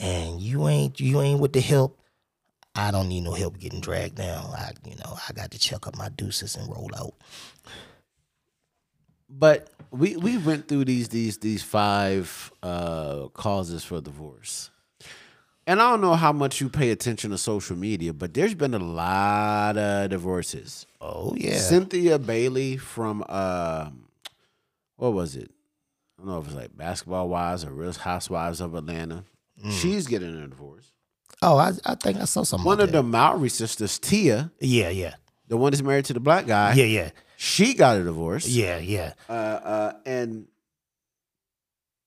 [0.00, 1.96] and you ain't you ain't with the help
[2.74, 5.86] i don't need no help getting dragged down i you know i got to check
[5.86, 7.14] up my deuces and roll out
[9.30, 14.70] But we we went through these these these five uh, causes for divorce.
[15.66, 18.74] and I don't know how much you pay attention to social media, but there's been
[18.74, 20.86] a lot of divorces.
[21.00, 21.56] Oh yeah.
[21.56, 24.06] Cynthia Bailey from um,
[24.96, 25.50] what was it?
[26.18, 29.24] I don't know if it's like Basketball Wives or Real Housewives of Atlanta.
[29.64, 29.72] Mm.
[29.80, 30.92] She's getting a divorce.
[31.42, 32.66] oh, I, I think I saw something.
[32.66, 34.50] One of the Mowry sisters, Tia.
[34.60, 35.14] Yeah, yeah,
[35.48, 37.10] the one that's married to the black guy, yeah, yeah,
[37.42, 38.46] she got a divorce.
[38.46, 39.14] yeah, yeah.
[39.26, 40.46] Uh, uh, and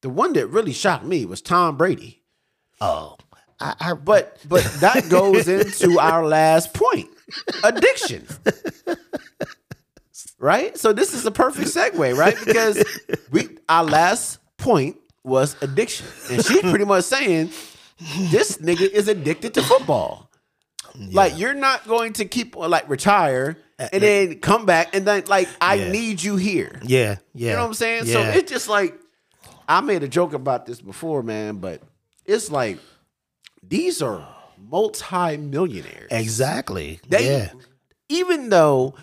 [0.03, 2.21] the one that really shocked me was Tom Brady.
[2.79, 3.17] Oh,
[3.59, 7.09] I, I But but that goes into our last point.
[7.63, 8.27] Addiction.
[10.37, 10.77] Right?
[10.77, 12.35] So this is a perfect segue, right?
[12.45, 12.83] Because
[13.31, 16.05] we our last point was addiction.
[16.29, 17.49] And she's pretty much saying
[18.29, 20.29] this nigga is addicted to football.
[21.11, 23.57] Like you're not going to keep like retire
[23.91, 25.91] and then come back and then like I Yeah.
[25.91, 26.79] need you here.
[26.83, 27.49] yeah, yeah.
[27.49, 28.03] You know what I'm saying?
[28.05, 28.13] Yeah.
[28.13, 28.97] So it's just like
[29.67, 31.81] I made a joke about this before, man, but
[32.25, 32.79] it's like
[33.61, 34.27] these are
[34.57, 36.07] multi-millionaires.
[36.11, 36.99] exactly.
[37.07, 37.49] They yeah,
[38.09, 38.95] even though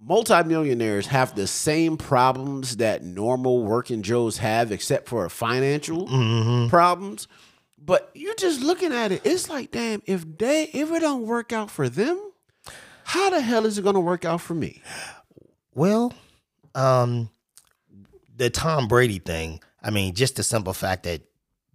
[0.00, 6.68] multi-millionaires have the same problems that normal working Joes have, except for financial Mm-hmm.
[6.68, 7.28] problems.
[7.84, 11.52] But you're just looking at it, it's like, damn, if they if it don't work
[11.52, 12.16] out for them,
[13.04, 14.82] how the hell is it gonna work out for me?
[15.74, 16.12] Well,
[16.74, 17.30] um,
[18.36, 19.60] the Tom Brady thing.
[19.82, 21.22] I mean, just the simple fact that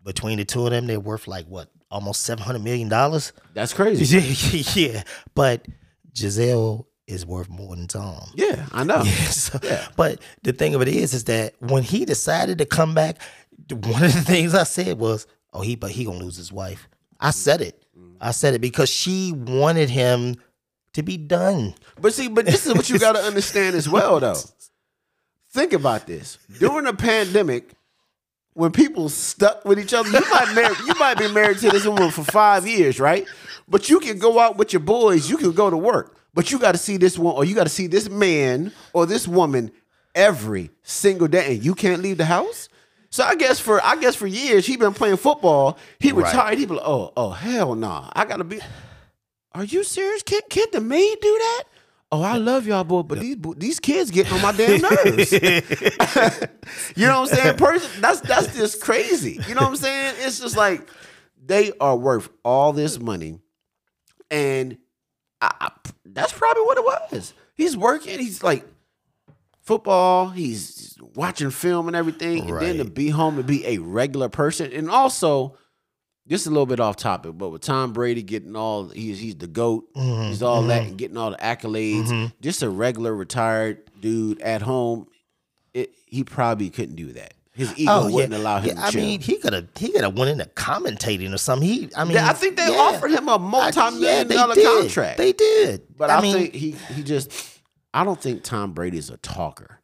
[0.04, 3.34] between the two of them, they're worth like what, almost seven hundred million dollars.
[3.54, 4.18] That's crazy.
[4.80, 5.04] yeah,
[5.36, 5.66] but
[6.14, 8.30] Gisele is worth more than Tom.
[8.36, 9.04] Yeah, I know.
[9.32, 9.60] So-
[9.96, 13.18] But the thing of it is, is that when he decided to come back,
[13.70, 16.88] one of the things I said was, "Oh, he but he gonna lose his wife."
[17.20, 17.84] I said it.
[18.22, 20.38] I said it because she wanted him
[20.98, 21.74] to be done.
[22.02, 24.36] But see, but this is what you got to understand as well, though.
[25.52, 27.72] Think about this: during the pandemic,
[28.54, 31.86] when people stuck with each other, you might marry, you might be married to this
[31.86, 33.28] woman for five years, right?
[33.68, 36.60] But you can go out with your boys, you can go to work, but you
[36.60, 39.72] got to see this one, or you got to see this man or this woman
[40.16, 42.70] every single day, and you can't leave the house.
[43.10, 45.78] So I guess for I guess for years he been playing football.
[46.00, 46.26] He Right.
[46.26, 46.58] retired.
[46.58, 48.60] He be like, oh oh hell no, I gotta be.
[49.54, 50.24] Are you serious?
[50.24, 51.64] Can can the maid do that?
[52.12, 55.32] Oh, I love y'all, boy, but these these kids getting on my damn nerves.
[56.96, 57.58] you know what I'm saying?
[57.58, 59.40] Person, that's that's just crazy.
[59.48, 60.16] You know what I'm saying?
[60.20, 60.88] It's just like
[61.44, 63.40] they are worth all this money,
[64.32, 64.78] and
[65.42, 65.72] I, I-
[66.06, 67.34] that's probably what it was.
[67.56, 68.20] He's working.
[68.20, 68.66] He's like
[69.62, 70.30] football.
[70.30, 74.72] He's watching film and everything, and then to be home and be a regular person,
[74.72, 75.58] and also
[76.30, 79.48] just a little bit off topic, but with Tom Brady getting all he's he's the
[79.48, 80.30] goat, Mm-hmm.
[80.30, 82.32] he's all that and getting all the accolades.
[82.42, 85.08] Just a regular retired dude at home,
[85.74, 87.34] it, he probably couldn't do that.
[87.54, 89.02] His ego wouldn't allow him Oh, Yeah, to I chill.
[89.02, 91.68] mean, he could have he could have went into commentating or something.
[91.68, 92.78] He, I mean, Yeah, I think they yeah.
[92.78, 94.82] offered him a multi-million yeah, dollar did.
[94.82, 95.18] contract.
[95.18, 97.32] They did, But I, mean, think he he just
[97.94, 99.77] I don't think Tom Brady's a talker.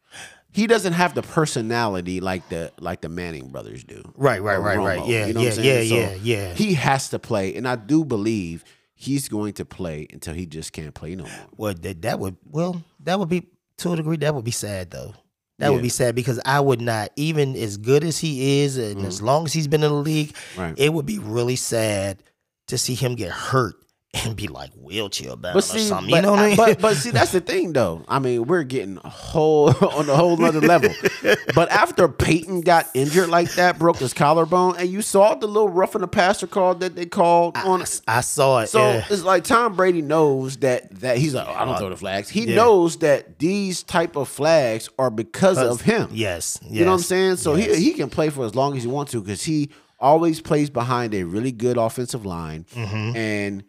[0.54, 4.02] He doesn't have the personality like the like the Manning brothers do.
[4.16, 5.04] Right, right, right, right.
[5.06, 5.90] Yeah, you know what yeah, I'm saying?
[5.92, 6.54] yeah, So yeah, yeah.
[6.54, 10.72] He has to play, and I do believe he's going to play until he just
[10.72, 11.32] can't play no more.
[11.56, 13.48] well, that, that would well, that would be
[13.78, 14.16] to a degree.
[14.18, 15.14] That would be sad though.
[15.58, 15.70] That Yeah.
[15.70, 19.20] would be sad because I would not even as good as he is, and as
[19.20, 20.60] long as he's been in the league, Mm-hmm.
[20.60, 20.74] Right.
[20.78, 22.22] it would be really sad
[22.68, 23.74] to see him get hurt
[24.24, 26.10] and be like wheelchair bound or But see, something.
[26.10, 26.56] but, you know what I mean?
[26.56, 28.04] but but see, that's the thing though.
[28.08, 30.90] I mean, we're getting a whole on a whole other level.
[31.54, 35.68] but after Peyton got injured like that, broke his collarbone, and you saw the little
[35.68, 38.68] roughing the passer call that they called on I, I saw it.
[38.68, 39.04] So yeah.
[39.10, 42.28] it's like Tom Brady knows that that he's like, oh, I don't throw the flags.
[42.28, 42.56] He Yeah.
[42.56, 46.08] knows that these type of flags are because of him.
[46.12, 47.36] Yes, You know what I'm saying?
[47.36, 47.76] So yes.
[47.78, 50.68] he he can play for as long as he wants to because he always plays
[50.70, 53.16] behind a really good offensive line, Mm-hmm.
[53.16, 53.64] and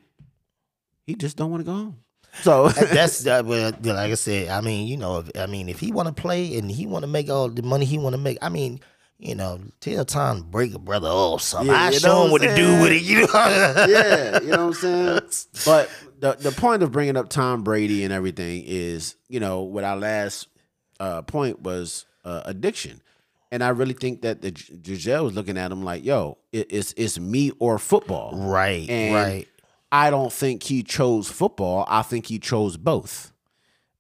[1.05, 1.97] he just don't want to go home.
[2.41, 4.49] So that's uh, well, like I said.
[4.49, 7.03] I mean, you know, if, I mean, if he want to play and he want
[7.03, 8.81] to make all the money he want to make, I mean,
[9.17, 11.73] you know, tell Tom break a brother off something.
[11.73, 13.01] Yeah, I you show him what what to do with it.
[13.03, 13.27] You know,
[13.89, 15.21] yeah, you know what I'm saying.
[15.65, 15.89] But
[16.19, 19.95] the the point of bringing up Tom Brady and everything is, you know, what our
[19.97, 20.47] last
[20.99, 23.01] uh, point was uh, addiction,
[23.51, 26.93] and I really think that the Gisele was looking at him like, "Yo, it, it's
[26.97, 29.47] it's me or football." right, And right.
[29.95, 31.85] I don't think he chose football.
[31.87, 33.31] I think he chose both.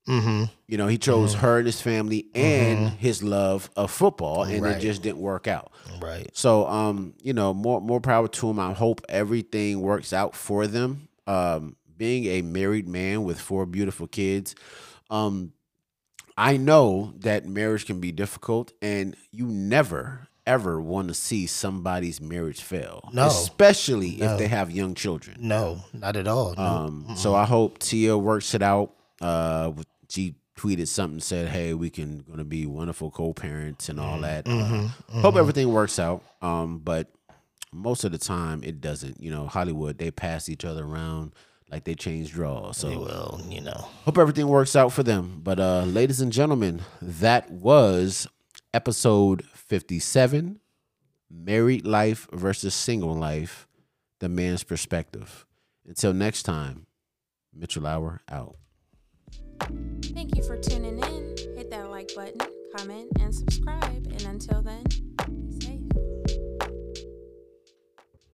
[0.09, 0.43] Mm-hmm.
[0.67, 4.81] You know, he chose her and his family and his love of football, and it
[4.81, 5.71] just didn't work out.
[6.01, 6.29] Right.
[6.33, 8.59] So, um, you know, more more power to him.
[8.59, 11.07] I hope everything works out for them.
[11.27, 14.53] Um, being a married man with four beautiful kids,
[15.09, 15.53] um,
[16.37, 22.21] I know that marriage can be difficult, and you never ever want to see somebody's
[22.21, 23.09] marriage fail.
[23.13, 23.27] No.
[23.27, 24.33] especially No.
[24.33, 25.37] if they have young children.
[25.39, 26.53] No, not at all.
[26.55, 26.63] No.
[26.63, 28.91] Um, so I hope Tia works it out.
[29.21, 29.71] Uh,
[30.09, 34.87] she tweeted something said, "Hey, we can gonna be wonderful co-parents and all that." Uh,
[35.21, 36.23] Hope everything works out.
[36.41, 37.07] Um, but
[37.73, 39.19] most of the time it doesn't.
[39.21, 41.33] You know, Hollywood they pass each other around
[41.71, 42.77] like they change draws.
[42.77, 43.87] So well, you know.
[44.05, 45.41] hope everything works out for them.
[45.43, 48.27] But uh, ladies and gentlemen, that was
[48.73, 50.59] episode fifty-seven,
[51.29, 53.67] married life versus single life,
[54.19, 55.45] the man's perspective.
[55.87, 56.87] Until next time,
[57.53, 58.57] Mitchell Hour out.
[60.13, 61.35] Thank you for tuning in.
[61.55, 62.39] Hit that like button,
[62.75, 64.05] comment, and subscribe.
[64.07, 64.83] And until then,